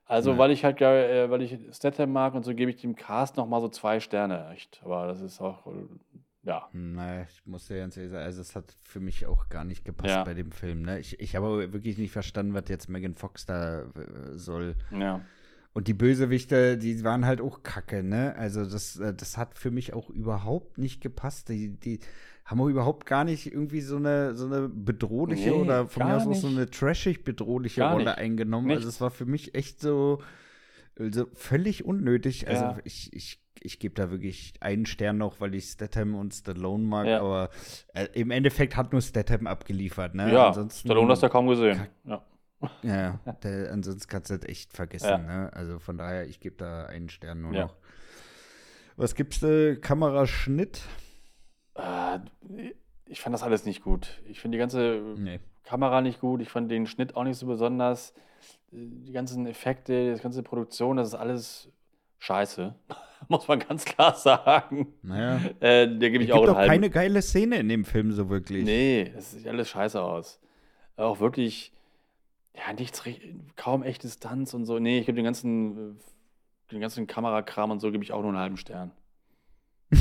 Also, 0.05 0.31
Ja. 0.31 0.37
weil 0.39 0.51
ich 0.51 0.65
halt, 0.65 0.81
äh, 0.81 1.29
weil 1.29 1.41
ich 1.43 1.57
Statham 1.71 2.11
mag 2.11 2.33
und 2.33 2.43
so, 2.43 2.53
gebe 2.53 2.71
ich 2.71 2.81
dem 2.81 2.95
Cast 2.95 3.37
nochmal 3.37 3.61
so 3.61 3.69
zwei 3.69 3.99
Sterne, 3.99 4.49
echt. 4.51 4.81
Aber 4.83 5.07
das 5.07 5.21
ist 5.21 5.39
auch, 5.39 5.67
äh, 5.67 5.71
ja. 6.43 6.67
Naja, 6.73 7.25
ich 7.29 7.45
muss 7.45 7.67
dir 7.67 7.77
ganz 7.77 7.95
ehrlich 7.95 8.11
sagen, 8.11 8.23
also 8.25 8.41
es 8.41 8.55
hat 8.55 8.75
für 8.83 8.99
mich 8.99 9.25
auch 9.27 9.49
gar 9.49 9.63
nicht 9.63 9.85
gepasst 9.85 10.15
Ja. 10.15 10.23
bei 10.23 10.33
dem 10.33 10.51
Film. 10.51 10.81
Ne? 10.81 10.99
Ich, 10.99 11.19
ich 11.19 11.35
habe 11.35 11.71
wirklich 11.71 11.97
nicht 11.97 12.11
verstanden, 12.11 12.53
was 12.53 12.63
jetzt 12.69 12.89
Megan 12.89 13.15
Fox 13.15 13.45
da 13.45 13.81
äh, 13.83 13.85
soll. 14.33 14.75
Ja. 14.91 15.21
Und 15.79 15.87
die 15.87 15.93
Bösewichte, 15.93 16.77
die 16.77 17.05
waren 17.05 17.25
halt 17.25 17.39
auch 17.39 17.63
kacke, 17.63 18.03
ne? 18.03 18.35
Also 18.37 18.65
das, 18.65 18.97
äh, 18.99 19.13
das 19.13 19.37
hat 19.37 19.57
für 19.57 19.71
mich 19.71 19.93
auch 19.93 20.09
überhaupt 20.09 20.77
nicht 20.77 20.99
gepasst. 20.99 21.47
Die, 21.47 21.69
die 21.79 22.01
haben 22.43 22.59
auch 22.59 22.67
überhaupt 22.67 23.05
gar 23.05 23.23
nicht 23.23 23.45
irgendwie 23.49 23.79
so 23.79 23.95
eine, 23.95 24.35
so 24.35 24.45
eine 24.47 24.67
bedrohliche 24.67 25.51
Nee, 25.51 25.55
oder 25.55 25.87
von 25.87 26.05
mir 26.05 26.17
aus 26.17 26.27
auch 26.27 26.33
so 26.33 26.47
nicht. 26.47 26.57
eine 26.57 26.69
trashig 26.69 27.23
bedrohliche 27.23 27.79
Gar 27.79 27.93
Rolle 27.93 28.05
nicht. 28.07 28.17
eingenommen. 28.17 28.67
Nichts. 28.67 28.79
Also 28.79 28.89
es 28.89 28.99
war 28.99 29.09
für 29.09 29.25
mich 29.25 29.55
echt 29.55 29.79
so, 29.79 30.21
so 30.97 31.27
völlig 31.33 31.85
unnötig. 31.85 32.45
Also 32.49 32.61
Ja. 32.65 32.77
ich, 32.83 33.13
ich, 33.13 33.41
ich 33.61 33.79
gebe 33.79 33.95
da 33.95 34.11
wirklich 34.11 34.55
einen 34.59 34.85
Stern 34.85 35.17
noch, 35.17 35.39
weil 35.39 35.55
ich 35.55 35.63
Statham 35.69 36.13
und 36.13 36.33
Stallone 36.33 36.83
mag, 36.83 37.07
Ja. 37.07 37.21
aber 37.21 37.51
äh, 37.93 38.07
im 38.15 38.31
Endeffekt 38.31 38.75
hat 38.75 38.91
nur 38.91 39.01
Statham 39.01 39.47
abgeliefert, 39.47 40.13
ne? 40.13 40.33
Ja, 40.33 40.47
Ansonsten, 40.49 40.89
Stallone 40.89 41.09
hast 41.09 41.21
du 41.21 41.27
ja 41.27 41.31
kaum 41.31 41.47
gesehen. 41.47 41.77
Kack- 41.77 41.91
Ja. 42.03 42.25
Ja, 42.81 43.19
der, 43.43 43.71
ansonsten 43.71 44.09
kannst 44.09 44.29
du 44.29 44.37
das 44.37 44.47
echt 44.49 44.73
vergessen. 44.73 45.07
Ja. 45.07 45.17
Ne? 45.17 45.53
Also 45.53 45.79
von 45.79 45.97
daher, 45.97 46.27
ich 46.27 46.39
gebe 46.39 46.55
da 46.57 46.85
einen 46.85 47.09
Stern 47.09 47.41
nur 47.41 47.53
Ja. 47.53 47.65
noch. 47.65 47.75
Was 48.97 49.15
gibt's 49.15 49.39
da? 49.39 49.75
Kameraschnitt? 49.75 50.81
Äh, 51.75 52.19
ich 53.05 53.21
fand 53.21 53.33
das 53.33 53.43
alles 53.43 53.65
nicht 53.65 53.81
gut. 53.81 54.21
Ich 54.25 54.39
finde 54.41 54.57
die 54.57 54.59
ganze 54.59 55.01
Nee. 55.17 55.39
Kamera 55.63 56.01
nicht 56.01 56.19
gut. 56.19 56.41
Ich 56.41 56.49
fand 56.49 56.69
den 56.69 56.85
Schnitt 56.85 57.15
auch 57.15 57.23
nicht 57.23 57.37
so 57.37 57.45
besonders. 57.47 58.13
Die 58.71 59.11
ganzen 59.13 59.45
Effekte, 59.47 60.13
die 60.15 60.21
ganze 60.21 60.43
Produktion, 60.43 60.97
das 60.97 61.09
ist 61.09 61.13
alles 61.15 61.69
scheiße. 62.19 62.75
Muss 63.29 63.47
man 63.47 63.59
ganz 63.59 63.85
klar 63.85 64.15
sagen. 64.15 64.93
Naja. 65.01 65.37
Äh, 65.59 65.87
der 65.97 66.09
gebe 66.09 66.23
Es 66.23 66.29
ich 66.29 66.33
auch 66.33 66.41
gibt 66.45 66.55
auch 66.57 66.65
keine 66.65 66.89
geile 66.89 67.21
Szene 67.21 67.57
in 67.57 67.69
dem 67.69 67.85
Film 67.85 68.11
so 68.11 68.29
wirklich. 68.29 68.65
Nee, 68.65 69.11
das 69.15 69.31
sieht 69.31 69.47
alles 69.47 69.69
scheiße 69.69 70.01
aus. 70.01 70.39
Auch 70.97 71.19
wirklich, 71.19 71.73
ja, 72.65 72.73
nichts, 72.73 73.01
kaum 73.55 73.83
echte 73.83 74.07
Stunts 74.09 74.53
und 74.53 74.65
so. 74.65 74.79
Nee, 74.79 74.99
ich 74.99 75.05
gebe 75.05 75.15
den 75.15 75.25
ganzen, 75.25 75.95
äh, 75.97 76.71
den 76.71 76.81
ganzen 76.81 77.07
Kamerakram 77.07 77.71
und 77.71 77.79
so 77.79 77.91
gebe 77.91 78.03
ich 78.03 78.11
auch 78.11 78.21
nur 78.21 78.29
einen 78.31 78.39
halben 78.39 78.57
Stern. 78.57 78.91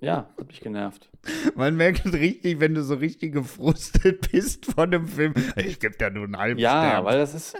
ja, 0.00 0.28
hat 0.38 0.46
mich 0.46 0.60
genervt. 0.60 1.10
Man 1.54 1.76
merkt 1.76 2.06
es 2.06 2.12
richtig, 2.12 2.60
wenn 2.60 2.74
du 2.74 2.82
so 2.82 2.94
richtig 2.94 3.32
gefrustet 3.32 4.28
bist 4.32 4.66
von 4.72 4.90
dem 4.90 5.06
Film. 5.06 5.34
Ich 5.56 5.80
gebe 5.80 5.96
da 5.96 6.08
nur 6.10 6.24
einen 6.24 6.38
halben 6.38 6.60
Ja, 6.60 6.88
Stern. 6.90 7.04
weil 7.04 7.18
das 7.18 7.34
ist, 7.34 7.56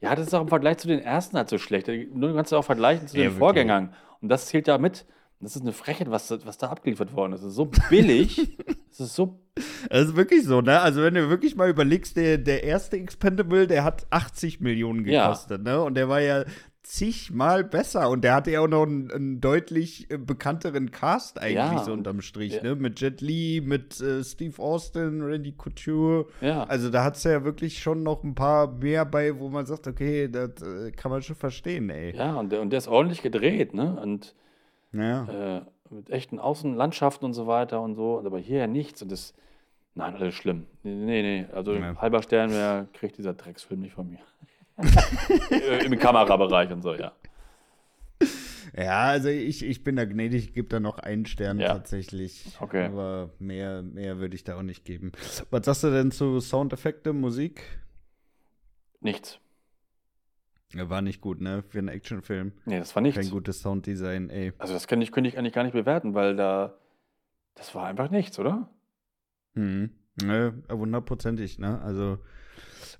ja, 0.00 0.14
das 0.14 0.26
ist 0.26 0.34
auch 0.34 0.42
im 0.42 0.48
Vergleich 0.48 0.78
zu 0.78 0.88
den 0.88 1.00
ersten 1.00 1.36
halt 1.36 1.48
so 1.48 1.58
schlecht. 1.58 1.88
Nur 2.12 2.34
kannst 2.34 2.52
du 2.52 2.56
auch 2.56 2.64
vergleichen 2.64 3.08
zu 3.08 3.16
Ja, 3.16 3.22
den 3.24 3.26
wirklich. 3.30 3.38
Vorgängern. 3.38 3.94
Und 4.20 4.28
das 4.28 4.46
zählt 4.46 4.66
ja 4.68 4.78
mit. 4.78 5.06
Das 5.42 5.56
ist 5.56 5.62
eine 5.62 5.72
Frechheit, 5.72 6.10
was, 6.10 6.28
da- 6.28 6.38
was 6.44 6.58
da 6.58 6.68
abgeliefert 6.68 7.14
worden 7.14 7.32
ist. 7.32 7.40
Das 7.42 7.50
ist 7.50 7.56
so 7.56 7.70
billig. 7.88 8.56
Das 8.90 9.06
ist 9.08 9.14
so 9.14 9.38
Das 9.88 10.08
ist 10.08 10.16
wirklich 10.16 10.44
so, 10.44 10.60
ne? 10.60 10.80
Also, 10.80 11.00
wenn 11.02 11.14
du 11.14 11.28
wirklich 11.30 11.54
mal 11.54 11.70
überlegst, 11.70 12.16
der, 12.16 12.38
der 12.38 12.64
erste 12.64 12.96
Expendable, 12.96 13.66
der 13.68 13.84
hat 13.84 14.04
80 14.10 14.60
Millionen 14.60 15.06
Ja. 15.06 15.28
gekostet, 15.28 15.62
ne? 15.62 15.80
Und 15.80 15.94
der 15.94 16.08
war 16.08 16.20
ja 16.20 16.44
zigmal 16.82 17.62
besser. 17.62 18.10
Und 18.10 18.22
der 18.24 18.34
hatte 18.34 18.50
ja 18.50 18.60
auch 18.60 18.68
noch 18.68 18.82
einen, 18.82 19.10
einen 19.12 19.40
deutlich 19.40 20.10
äh, 20.10 20.18
bekannteren 20.18 20.90
Cast 20.90 21.38
eigentlich 21.40 21.54
Ja. 21.54 21.84
so 21.84 21.92
unterm 21.92 22.20
Strich, 22.20 22.54
Ja. 22.56 22.62
ne? 22.64 22.74
Mit 22.74 23.00
Jet 23.00 23.20
Li, 23.20 23.62
mit 23.64 24.00
äh, 24.00 24.24
Steve 24.24 24.60
Austin, 24.60 25.22
Randy 25.22 25.52
Couture. 25.52 26.26
Ja. 26.40 26.64
Also, 26.64 26.90
da 26.90 27.04
hat 27.04 27.16
es 27.16 27.22
ja 27.24 27.44
wirklich 27.44 27.80
schon 27.80 28.02
noch 28.02 28.24
ein 28.24 28.34
paar 28.34 28.72
mehr 28.72 29.04
bei, 29.04 29.38
wo 29.38 29.48
man 29.48 29.66
sagt, 29.66 29.86
okay, 29.86 30.28
das 30.28 30.50
äh, 30.62 30.90
kann 30.90 31.12
man 31.12 31.22
schon 31.22 31.36
verstehen, 31.36 31.90
ey. 31.90 32.16
Ja, 32.16 32.34
und 32.34 32.50
der, 32.50 32.60
und 32.60 32.70
der 32.70 32.78
ist 32.78 32.88
ordentlich 32.88 33.22
gedreht, 33.22 33.72
ne? 33.72 33.98
Und 34.02 34.34
Ja. 34.92 35.58
äh, 35.58 35.62
mit 35.90 36.10
echten 36.10 36.38
Außenlandschaften 36.38 37.24
und 37.26 37.34
so 37.34 37.46
weiter 37.46 37.80
und 37.80 37.94
so. 37.94 38.18
Aber 38.24 38.38
hier 38.38 38.58
ja 38.58 38.66
nichts. 38.66 39.02
Und 39.02 39.10
das, 39.10 39.34
nein, 39.94 40.14
alles 40.14 40.34
schlimm. 40.34 40.66
Nee, 40.82 40.94
nee, 40.94 41.22
nee. 41.22 41.46
Also 41.52 41.74
Ja. 41.74 41.96
halber 42.00 42.22
Stern 42.22 42.50
mehr 42.50 42.86
kriegt 42.92 43.18
dieser 43.18 43.34
Drecksfilm 43.34 43.80
nicht 43.80 43.94
von 43.94 44.08
mir. 44.10 44.20
Im 45.84 45.98
Kamerabereich 45.98 46.70
und 46.72 46.82
so, 46.82 46.94
ja. 46.94 47.12
Ja, 48.76 49.00
also 49.08 49.28
ich, 49.28 49.64
ich 49.64 49.82
bin 49.82 49.96
da 49.96 50.04
gnädig, 50.04 50.44
ich 50.44 50.52
gebe 50.54 50.68
da 50.68 50.78
noch 50.78 50.98
einen 51.00 51.26
Stern 51.26 51.58
Ja. 51.58 51.68
tatsächlich. 51.74 52.56
Okay. 52.60 52.84
Aber 52.86 53.30
mehr, 53.40 53.82
mehr 53.82 54.18
würde 54.18 54.36
ich 54.36 54.44
da 54.44 54.56
auch 54.56 54.62
nicht 54.62 54.84
geben. 54.84 55.10
Was 55.50 55.66
sagst 55.66 55.82
du 55.84 55.90
denn 55.90 56.12
zu 56.12 56.38
Soundeffekte, 56.40 57.12
Musik? 57.12 57.62
Nichts. 59.00 59.40
War 60.74 61.02
nicht 61.02 61.20
gut, 61.20 61.40
ne? 61.40 61.62
Für 61.68 61.78
einen 61.78 61.88
Actionfilm. 61.88 62.52
Nee, 62.64 62.78
das 62.78 62.94
war 62.94 63.02
nichts. 63.02 63.20
Kein 63.20 63.30
gutes 63.30 63.60
Sounddesign, 63.60 64.30
ey. 64.30 64.52
Also 64.58 64.72
das 64.74 64.86
kann 64.86 65.02
ich, 65.02 65.10
könnte 65.10 65.28
ich 65.28 65.36
eigentlich 65.36 65.52
gar 65.52 65.64
nicht 65.64 65.72
bewerten, 65.72 66.14
weil 66.14 66.36
da, 66.36 66.78
das 67.54 67.74
war 67.74 67.86
einfach 67.86 68.10
nichts, 68.10 68.38
oder? 68.38 68.70
Mhm. 69.54 69.90
Ne, 70.22 70.62
hundertprozentig, 70.70 71.58
ne? 71.58 71.80
Also 71.82 72.18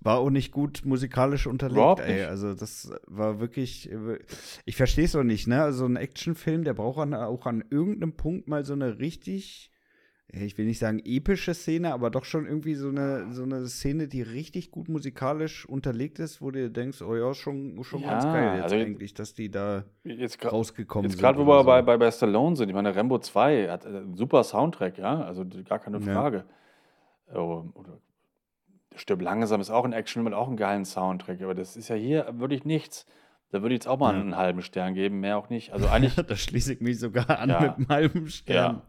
war 0.01 0.19
auch 0.19 0.31
nicht 0.31 0.53
gut 0.53 0.83
musikalisch 0.85 1.47
unterlegt, 1.47 2.01
ey. 2.01 2.15
nicht. 2.15 2.27
Also 2.27 2.55
das 2.55 2.91
war 3.07 3.39
wirklich. 3.41 3.91
äh, 3.91 4.19
Ich 4.65 4.77
verstehe 4.77 5.05
es 5.05 5.15
auch 5.15 5.23
nicht, 5.23 5.47
ne? 5.47 5.63
Also 5.63 5.85
ein 5.87 5.97
Actionfilm, 5.97 6.65
der 6.65 6.75
braucht 6.75 6.99
auch 7.13 7.47
an 7.47 7.65
irgendeinem 7.71 8.17
Punkt 8.17 8.49
mal 8.49 8.65
so 8.65 8.73
eine 8.73 8.99
richtig, 8.99 9.71
ich 10.33 10.57
will 10.59 10.67
nicht 10.67 10.79
sagen 10.79 11.01
epische 11.05 11.55
Szene, 11.55 11.93
aber 11.93 12.11
doch 12.11 12.25
schon 12.25 12.47
irgendwie 12.47 12.75
so 12.75 12.89
eine, 12.89 13.33
so 13.33 13.43
eine 13.43 13.67
Szene, 13.67 14.07
die 14.09 14.23
richtig 14.23 14.71
gut 14.71 14.89
musikalisch 14.89 15.67
unterlegt 15.67 16.19
ist, 16.19 16.41
wo 16.41 16.51
du 16.51 16.71
denkst, 16.71 17.03
oh 17.03 17.17
ja, 17.17 17.35
schon, 17.35 17.83
schon 17.83 18.03
ganz 18.03 18.25
Ja, 18.25 18.33
geil 18.33 18.55
jetzt 18.57 18.63
also- 18.65 18.77
eigentlich, 18.77 19.15
dass 19.15 19.35
die 19.35 19.51
da 19.51 19.85
Jetzt, 20.05 20.45
rausgekommen 20.45 21.05
jetzt 21.11 21.19
sind. 21.19 21.21
gerade, 21.23 21.39
wo 21.39 21.47
wir 21.47 21.59
so. 21.61 21.65
bei, 21.67 21.83
bei, 21.83 21.97
bei 21.97 22.11
Stallone 22.11 22.55
sind, 22.57 22.69
ich 22.69 22.75
meine, 22.75 22.95
Rambo 22.95 23.19
2 23.19 23.69
hat 23.69 23.85
äh, 23.85 23.89
einen 23.89 24.15
super 24.15 24.45
Soundtrack, 24.45 24.99
ja, 24.99 25.23
also 25.23 25.45
gar 25.69 25.79
keine 25.81 25.99
Ja. 25.99 26.13
Frage. 26.13 26.45
Oh, 27.35 27.65
oder 27.75 28.01
Stirb 28.97 29.23
langsam 29.23 29.61
ist 29.61 29.71
auch 29.71 29.85
ein 29.85 29.93
Action 29.93 30.25
mit 30.25 30.35
auch 30.35 30.49
einen 30.49 30.57
geilen 30.57 30.85
Soundtrack, 30.85 31.41
aber 31.43 31.55
das 31.55 31.77
ist 31.77 31.89
ja 31.89 31.97
hier 31.97 32.27
wirklich 32.39 32.65
nichts. 32.65 33.07
Da 33.53 33.63
würde 33.63 33.75
ich 33.75 33.81
jetzt 33.81 33.89
auch 33.89 33.99
mal 33.99 34.15
Ja. 34.15 34.21
einen 34.21 34.37
halben 34.37 34.63
Stern 34.63 34.95
geben, 34.95 35.21
mehr 35.21 35.37
auch 35.39 35.49
nicht. 35.49 35.73
Also 35.73 35.89
eigentlich, 35.89 36.15
da 36.27 36.37
schließe 36.37 36.75
ich 36.75 36.81
mich 36.81 36.99
sogar 37.01 37.31
an 37.39 37.49
Ja. 37.51 37.61
mit 37.61 37.71
einem 37.73 37.89
halben 37.89 38.29
Stern. 38.29 38.83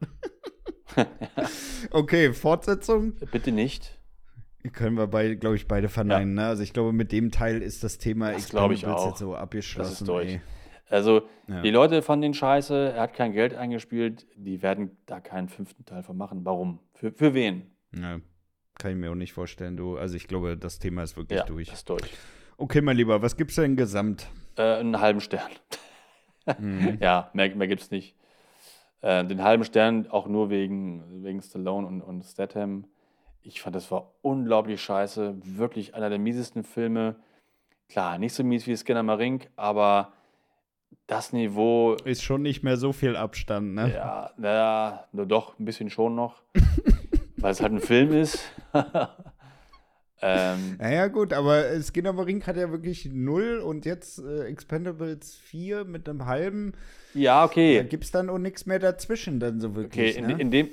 okay, 1.91 2.33
Fortsetzung. 2.33 3.13
bitte 3.31 3.51
nicht. 3.51 3.97
Können 4.73 4.95
wir 4.95 5.07
beide, 5.07 5.37
glaube 5.37 5.55
ich, 5.55 5.67
beide 5.67 5.89
verneinen. 5.89 6.35
Ne? 6.35 6.45
Also 6.45 6.61
ich 6.61 6.71
glaube, 6.73 6.93
mit 6.93 7.11
dem 7.11 7.31
Teil 7.31 7.61
ist 7.63 7.83
das 7.83 7.97
Thema 7.97 8.31
Das 8.31 8.49
glaube 8.49 8.73
ich 8.75 8.81
Expendables 8.81 9.03
auch. 9.05 9.09
jetzt 9.09 9.19
so 9.19 9.35
abgeschlossen. 9.35 9.89
Das 9.89 10.01
ist 10.01 10.07
durch. 10.07 10.27
ey. 10.33 10.41
Also, 10.89 11.21
Ja. 11.47 11.61
die 11.61 11.69
Leute 11.71 12.01
fanden 12.01 12.23
ihn 12.25 12.33
scheiße, 12.33 12.93
er 12.95 13.01
hat 13.01 13.13
kein 13.13 13.31
Geld 13.31 13.53
eingespielt, 13.55 14.27
die 14.35 14.61
werden 14.61 14.97
da 15.05 15.19
keinen 15.21 15.47
fünften 15.47 15.85
Teil 15.85 16.03
von 16.03 16.17
machen. 16.17 16.43
Warum? 16.45 16.79
Für, 16.93 17.11
für 17.13 17.33
wen? 17.33 17.71
Ja, 17.97 18.19
kann 18.77 18.91
ich 18.91 18.97
mir 18.97 19.09
auch 19.09 19.15
nicht 19.15 19.31
vorstellen, 19.33 19.77
du. 19.77 19.97
Also 19.97 20.15
ich 20.17 20.27
glaube, 20.27 20.57
das 20.57 20.79
Thema 20.79 21.03
ist 21.03 21.15
wirklich 21.17 21.39
Ja, 21.39 21.45
durch. 21.45 21.71
ist 21.71 21.89
durch. 21.89 22.03
Okay, 22.57 22.81
mein 22.81 22.97
Lieber, 22.97 23.21
was 23.21 23.37
gibt's 23.37 23.55
denn 23.55 23.75
gesamt? 23.77 24.27
Äh, 24.57 24.61
einen 24.79 24.99
halben 24.99 25.21
Stern. 25.21 25.49
Mhm. 26.59 26.97
Ja, 27.01 27.29
mehr, 27.33 27.55
mehr 27.55 27.67
gibt 27.67 27.81
es 27.81 27.89
nicht. 27.91 28.15
Äh, 29.01 29.25
den 29.25 29.43
halben 29.43 29.63
Stern 29.63 30.07
auch 30.09 30.27
nur 30.27 30.49
wegen, 30.49 31.23
wegen 31.23 31.41
Stallone 31.41 31.87
und, 31.87 32.01
und 32.01 32.23
Statham. 32.23 32.85
Ich 33.41 33.61
fand, 33.61 33.75
das 33.75 33.89
war 33.91 34.13
unglaublich 34.21 34.81
scheiße. 34.81 35.35
Wirklich 35.43 35.95
einer 35.95 36.09
der 36.09 36.19
miesesten 36.19 36.63
Filme. 36.63 37.15
Klar, 37.89 38.19
nicht 38.19 38.33
so 38.33 38.43
mies 38.43 38.67
wie 38.67 38.77
Skinner 38.77 39.03
Marink, 39.03 39.49
aber 39.55 40.13
das 41.07 41.33
Niveau, 41.33 41.95
Ist 42.05 42.23
schon 42.23 42.41
nicht 42.41 42.63
mehr 42.63 42.77
so 42.77 42.93
viel 42.93 43.15
Abstand, 43.15 43.73
ne? 43.73 43.93
ja, 43.93 44.31
naja, 44.37 45.07
nur 45.11 45.25
doch, 45.25 45.57
ein 45.59 45.65
bisschen 45.65 45.89
schon 45.89 46.15
noch. 46.15 46.41
weil 47.37 47.51
es 47.51 47.61
halt 47.61 47.73
ein 47.73 47.81
Film 47.81 48.13
ist. 48.13 48.39
ähm, 50.21 50.77
Naja, 50.79 51.07
gut, 51.07 51.33
aber 51.33 51.67
äh, 51.67 51.81
Skinner 51.81 52.13
Marink 52.13 52.47
hat 52.47 52.57
ja 52.57 52.71
wirklich 52.71 53.09
null 53.11 53.59
und 53.59 53.85
jetzt 53.85 54.19
äh, 54.19 54.45
Expendables 54.45 55.35
4 55.35 55.85
mit 55.85 56.07
einem 56.07 56.25
halben. 56.25 56.73
ja, 57.13 57.39
Da 57.39 57.45
okay. 57.45 57.83
gibt's 57.83 58.11
dann 58.11 58.29
auch 58.29 58.37
nichts 58.37 58.65
mehr 58.65 58.79
dazwischen, 58.79 59.39
dann 59.39 59.59
so 59.59 59.69
Okay, 59.69 59.77
wirklich. 59.77 60.17
in, 60.17 60.27
ne? 60.27 60.35
in 60.39 60.51
dem, 60.51 60.69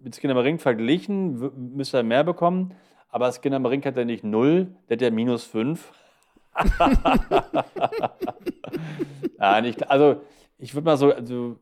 mit 0.00 0.14
Skinner 0.14 0.34
Marink 0.34 0.60
verglichen, 0.60 1.74
müsste 1.74 1.98
er 1.98 2.02
mehr 2.02 2.24
bekommen, 2.24 2.74
aber 3.08 3.32
Skinner 3.32 3.58
Marink 3.58 3.86
hat 3.86 3.96
ja 3.96 4.04
nicht 4.04 4.24
0, 4.24 4.68
der 4.88 4.96
hat 4.96 5.02
ja 5.02 5.10
minus 5.10 5.44
5. 5.44 5.92
ja, 9.38 9.60
nicht, 9.60 9.90
also, 9.90 10.20
ich 10.58 10.74
würde 10.74 10.84
mal 10.84 10.96
so, 10.96 11.12
also, 11.12 11.58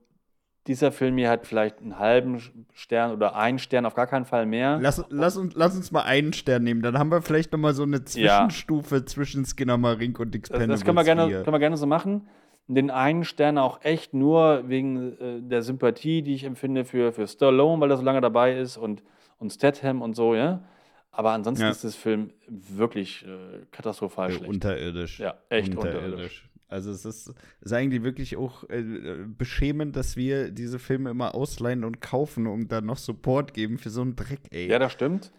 dieser 0.71 0.93
Film 0.93 1.19
hier 1.19 1.29
hat 1.29 1.47
vielleicht 1.47 1.81
einen 1.81 1.99
halben 1.99 2.41
Stern 2.73 3.11
oder 3.13 3.35
einen 3.37 3.59
Stern, 3.59 3.85
auf 3.87 3.95
gar 3.95 4.07
keinen 4.07 4.25
Fall 4.25 4.47
mehr. 4.47 4.79
Lass, 4.81 5.05
lass, 5.11 5.37
uns, 5.37 5.55
lass 5.55 5.77
uns 5.77 5.91
mal 5.91 6.03
einen 6.03 6.33
Stern 6.33 6.63
nehmen, 6.63 6.81
dann 6.81 6.97
haben 6.99 7.11
wir 7.11 7.21
vielleicht 7.23 7.51
noch 7.53 7.59
mal 7.59 7.75
so 7.75 7.83
eine 7.83 8.05
Zwischenstufe 8.05 9.05
zwischen 9.05 9.45
Skinner 9.45 9.77
Marink 9.77 10.19
und 10.21 10.33
Das, 10.35 10.39
Expendables 10.39 10.81
das 10.81 10.85
können, 10.87 10.97
wir 10.97 11.05
gerne, 11.05 11.27
4. 11.27 11.43
können 11.43 11.55
wir 11.55 11.59
gerne 11.59 11.77
so 11.77 11.87
machen. 11.87 12.29
Den 12.69 12.91
einen 12.91 13.25
Stern 13.25 13.59
auch 13.59 13.81
echt 13.83 14.15
nur 14.15 14.69
wegen 14.69 15.19
äh, 15.21 15.41
der 15.43 15.63
Sympathie, 15.63 16.23
die 16.23 16.35
ich 16.35 16.45
empfinde 16.45 16.85
für, 16.85 17.13
für 17.13 17.27
Stallone, 17.27 17.81
weil 17.81 17.91
er 17.91 17.97
so 17.97 18.05
lange 18.05 18.21
dabei 18.21 18.57
ist 18.57 18.77
und, 18.77 19.03
und 19.39 19.51
Statham 19.53 20.03
und 20.03 20.15
so, 20.15 20.35
ja. 20.37 20.63
Aber 21.11 21.33
ansonsten 21.33 21.65
Ja. 21.65 21.71
ist 21.71 21.83
das 21.83 21.97
Film 21.97 22.31
wirklich 22.47 23.27
äh, 23.27 23.67
katastrophal 23.73 24.31
Äh, 24.31 24.35
schlecht. 24.35 24.49
unterirdisch. 24.49 25.19
Ja, 25.19 25.35
echt 25.49 25.75
unterirdisch. 25.77 26.49
Also 26.71 26.93
es 26.93 27.05
ist, 27.05 27.35
ist 27.61 27.73
eigentlich 27.73 28.05
wirklich 28.05 28.37
auch 28.37 28.63
äh, 28.71 29.25
beschämend, 29.27 29.97
dass 29.97 30.17
wir 30.17 30.53
diese 30.53 30.79
Filme 30.79 31.11
immer 31.11 31.35
ausleihen 31.35 31.85
und 31.85 32.01
kaufen 32.01 32.47
und 32.47 32.71
dann 32.71 32.87
noch 32.87 32.97
Support 32.97 33.55
geben 33.55 33.77
für 33.77 33.91
so 33.91 34.03
einen 34.03 34.15
Dreck, 34.15 34.41
ey. 34.51 34.69
Ja, 34.69 34.79
das 34.79 34.93
stimmt. 34.93 35.33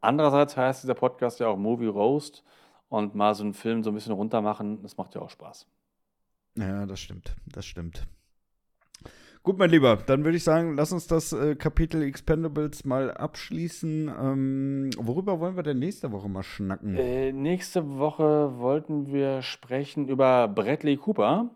Andererseits 0.00 0.56
heißt 0.56 0.84
dieser 0.84 0.94
Podcast 0.94 1.40
ja 1.40 1.48
auch 1.48 1.56
Movie 1.56 1.86
Roast 1.86 2.44
und 2.88 3.16
mal 3.16 3.34
so 3.34 3.42
einen 3.42 3.54
Film 3.54 3.82
so 3.82 3.90
ein 3.90 3.94
bisschen 3.94 4.12
runter 4.12 4.40
machen, 4.40 4.82
das 4.82 4.96
macht 4.96 5.14
ja 5.16 5.20
auch 5.22 5.30
Spaß. 5.30 5.66
Ja, 6.56 6.86
das 6.86 7.00
stimmt. 7.00 7.34
Das 7.46 7.66
stimmt. 7.66 8.06
Gut, 9.46 9.58
mein 9.58 9.70
Lieber, 9.70 9.94
dann 10.04 10.24
würde 10.24 10.36
ich 10.36 10.42
sagen, 10.42 10.74
lass 10.74 10.90
uns 10.90 11.06
das 11.06 11.32
äh, 11.32 11.54
Kapitel 11.54 12.02
Expendables 12.02 12.84
mal 12.84 13.12
abschließen. 13.12 14.08
Ähm, 14.08 14.90
worüber 14.98 15.38
wollen 15.38 15.54
wir 15.54 15.62
denn 15.62 15.78
nächste 15.78 16.10
Woche 16.10 16.28
mal 16.28 16.42
schnacken? 16.42 16.96
Äh, 16.96 17.30
nächste 17.30 17.96
Woche 17.96 18.58
wollten 18.58 19.12
wir 19.12 19.42
sprechen 19.42 20.08
über 20.08 20.48
Bradley 20.48 20.96
Cooper. 20.96 21.50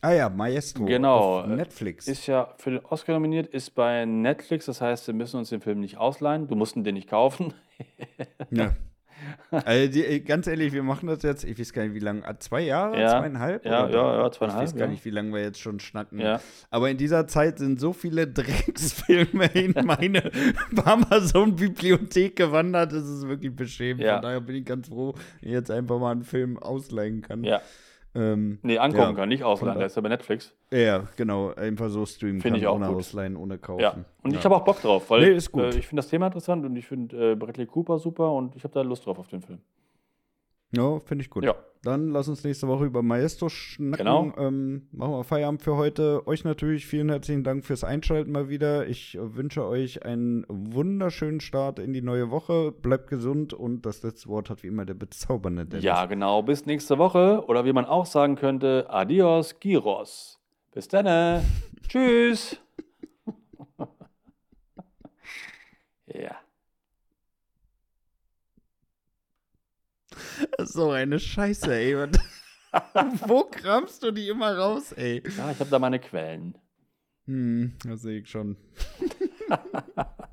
Ah 0.00 0.12
ja, 0.12 0.30
Maestro. 0.30 0.86
Genau. 0.86 1.40
Auf 1.40 1.46
Netflix. 1.46 2.08
Ist 2.08 2.26
ja 2.26 2.54
für 2.56 2.70
den 2.70 2.84
Oscar 2.86 3.12
nominiert, 3.12 3.48
ist 3.48 3.74
bei 3.74 4.06
Netflix, 4.06 4.64
das 4.64 4.80
heißt, 4.80 5.06
wir 5.06 5.12
müssen 5.12 5.36
uns 5.36 5.50
den 5.50 5.60
Film 5.60 5.80
nicht 5.80 5.98
ausleihen. 5.98 6.48
Du 6.48 6.56
musst 6.56 6.74
ihn 6.74 6.84
dir 6.84 6.94
nicht 6.94 7.10
kaufen. 7.10 7.52
ja. 8.50 8.74
Also 9.50 9.92
die, 9.92 10.22
ganz 10.24 10.46
ehrlich, 10.46 10.72
wir 10.72 10.82
machen 10.82 11.06
das 11.08 11.22
jetzt, 11.22 11.44
ich 11.44 11.58
weiß 11.58 11.72
gar 11.72 11.84
nicht, 11.84 11.94
wie 11.94 12.00
lange, 12.00 12.26
ah, 12.26 12.38
zwei 12.38 12.60
Jahre, 12.62 13.00
Ja. 13.00 13.08
zweieinhalb? 13.20 13.64
Ja, 13.64 13.88
ja, 13.88 14.22
ja, 14.22 14.30
zweieinhalb, 14.30 14.62
Ich 14.64 14.72
weiß 14.72 14.76
gar 14.78 14.88
nicht, 14.88 15.04
wie 15.04 15.10
lange 15.10 15.32
wir 15.32 15.42
jetzt 15.42 15.60
schon 15.60 15.80
schnacken. 15.80 16.18
Ja. 16.20 16.40
Aber 16.70 16.90
in 16.90 16.96
dieser 16.96 17.26
Zeit 17.26 17.58
sind 17.58 17.78
so 17.80 17.92
viele 17.92 18.26
Drecksfilme 18.28 19.46
in 19.54 19.74
meine 19.84 20.30
Amazon-Bibliothek 20.84 22.36
gewandert, 22.36 22.92
das 22.92 23.08
ist 23.08 23.26
wirklich 23.28 23.54
beschämend. 23.54 24.04
Von 24.04 24.22
daher 24.22 24.40
bin 24.40 24.56
ich 24.56 24.64
ganz 24.64 24.88
froh, 24.88 25.14
wenn 25.40 25.48
ich 25.50 25.54
jetzt 25.54 25.70
einfach 25.70 25.98
mal 25.98 26.12
einen 26.12 26.24
Film 26.24 26.58
ausleihen 26.58 27.22
kann. 27.22 27.44
Ja. 27.44 27.60
Ähm, 28.16 28.58
Nee, 28.62 28.78
angucken 28.78 29.02
Ja. 29.02 29.12
kann, 29.12 29.28
nicht 29.28 29.42
ausleihen, 29.42 29.76
der 29.78 29.86
ist 29.88 29.96
ja 29.96 30.02
bei 30.02 30.08
Netflix. 30.08 30.54
ja, 30.72 31.02
genau, 31.16 31.52
einfach 31.54 31.88
so 31.88 32.06
streamen 32.06 32.40
Finde 32.40 32.58
kann, 32.58 32.62
ich 32.62 32.66
auch 32.68 32.76
ohne 32.76 32.86
gut. 32.86 32.96
ausleihen, 32.98 33.36
ohne 33.36 33.58
kaufen. 33.58 33.80
Ja. 33.82 33.96
Und 34.22 34.32
Ja. 34.32 34.38
ich 34.38 34.44
habe 34.44 34.54
auch 34.56 34.64
Bock 34.64 34.80
drauf, 34.80 35.10
weil 35.10 35.22
Nee, 35.22 35.36
ist 35.36 35.50
gut. 35.50 35.62
Äh, 35.64 35.78
ich 35.78 35.86
finde 35.88 36.00
das 36.02 36.08
Thema 36.08 36.26
interessant 36.26 36.64
und 36.64 36.76
ich 36.76 36.86
finde 36.86 37.32
äh, 37.32 37.34
Bradley 37.34 37.66
Cooper 37.66 37.98
super 37.98 38.30
und 38.32 38.54
ich 38.56 38.62
habe 38.64 38.72
da 38.74 38.82
Lust 38.82 39.04
drauf 39.06 39.18
auf 39.18 39.26
den 39.28 39.42
Film. 39.42 39.60
Ja, 40.76 41.00
finde 41.00 41.22
ich 41.22 41.30
gut. 41.30 41.44
Ja. 41.44 41.54
Dann 41.84 42.08
lass 42.08 42.28
uns 42.28 42.42
nächste 42.44 42.66
Woche 42.66 42.86
über 42.86 43.02
Maestro 43.02 43.50
schnacken. 43.50 44.06
Genau. 44.06 44.32
Ähm, 44.38 44.88
machen 44.90 45.12
wir 45.12 45.24
Feierabend 45.24 45.60
für 45.60 45.76
heute. 45.76 46.26
Euch 46.26 46.42
natürlich 46.42 46.86
vielen 46.86 47.10
herzlichen 47.10 47.44
Dank 47.44 47.66
fürs 47.66 47.84
Einschalten 47.84 48.32
mal 48.32 48.48
wieder. 48.48 48.86
Ich 48.88 49.16
äh, 49.16 49.36
wünsche 49.36 49.66
euch 49.66 50.02
einen 50.02 50.46
wunderschönen 50.48 51.40
Start 51.40 51.78
in 51.78 51.92
die 51.92 52.00
neue 52.00 52.30
Woche. 52.30 52.72
Bleibt 52.72 53.08
gesund 53.08 53.52
und 53.52 53.84
das 53.84 54.02
letzte 54.02 54.30
Wort 54.30 54.48
hat 54.48 54.62
wie 54.62 54.68
immer 54.68 54.86
der 54.86 54.94
bezaubernde 54.94 55.66
Dennis. 55.66 55.84
Ja, 55.84 56.06
genau. 56.06 56.42
Bis 56.42 56.64
nächste 56.64 56.96
Woche. 56.96 57.44
Oder 57.48 57.66
wie 57.66 57.74
man 57.74 57.84
auch 57.84 58.06
sagen 58.06 58.36
könnte, 58.36 58.86
adios, 58.88 59.60
Gyros. 59.60 60.40
Bis 60.72 60.88
dann. 60.88 61.44
Tschüss. 61.86 62.58
ja. 66.06 66.36
Das 70.10 70.22
ist 70.22 70.23
so 70.58 70.90
eine 70.90 71.18
Scheiße, 71.18 71.74
ey. 71.74 71.96
Wo 73.26 73.44
kramst 73.44 74.02
du 74.02 74.10
die 74.10 74.28
immer 74.28 74.56
raus, 74.56 74.92
ey? 74.92 75.22
Ja, 75.36 75.50
ich 75.50 75.60
habe 75.60 75.70
da 75.70 75.78
meine 75.78 76.00
Quellen. 76.00 76.56
Hm, 77.26 77.74
das 77.84 78.02
sehe 78.02 78.20
ich 78.20 78.28
schon. 78.28 78.56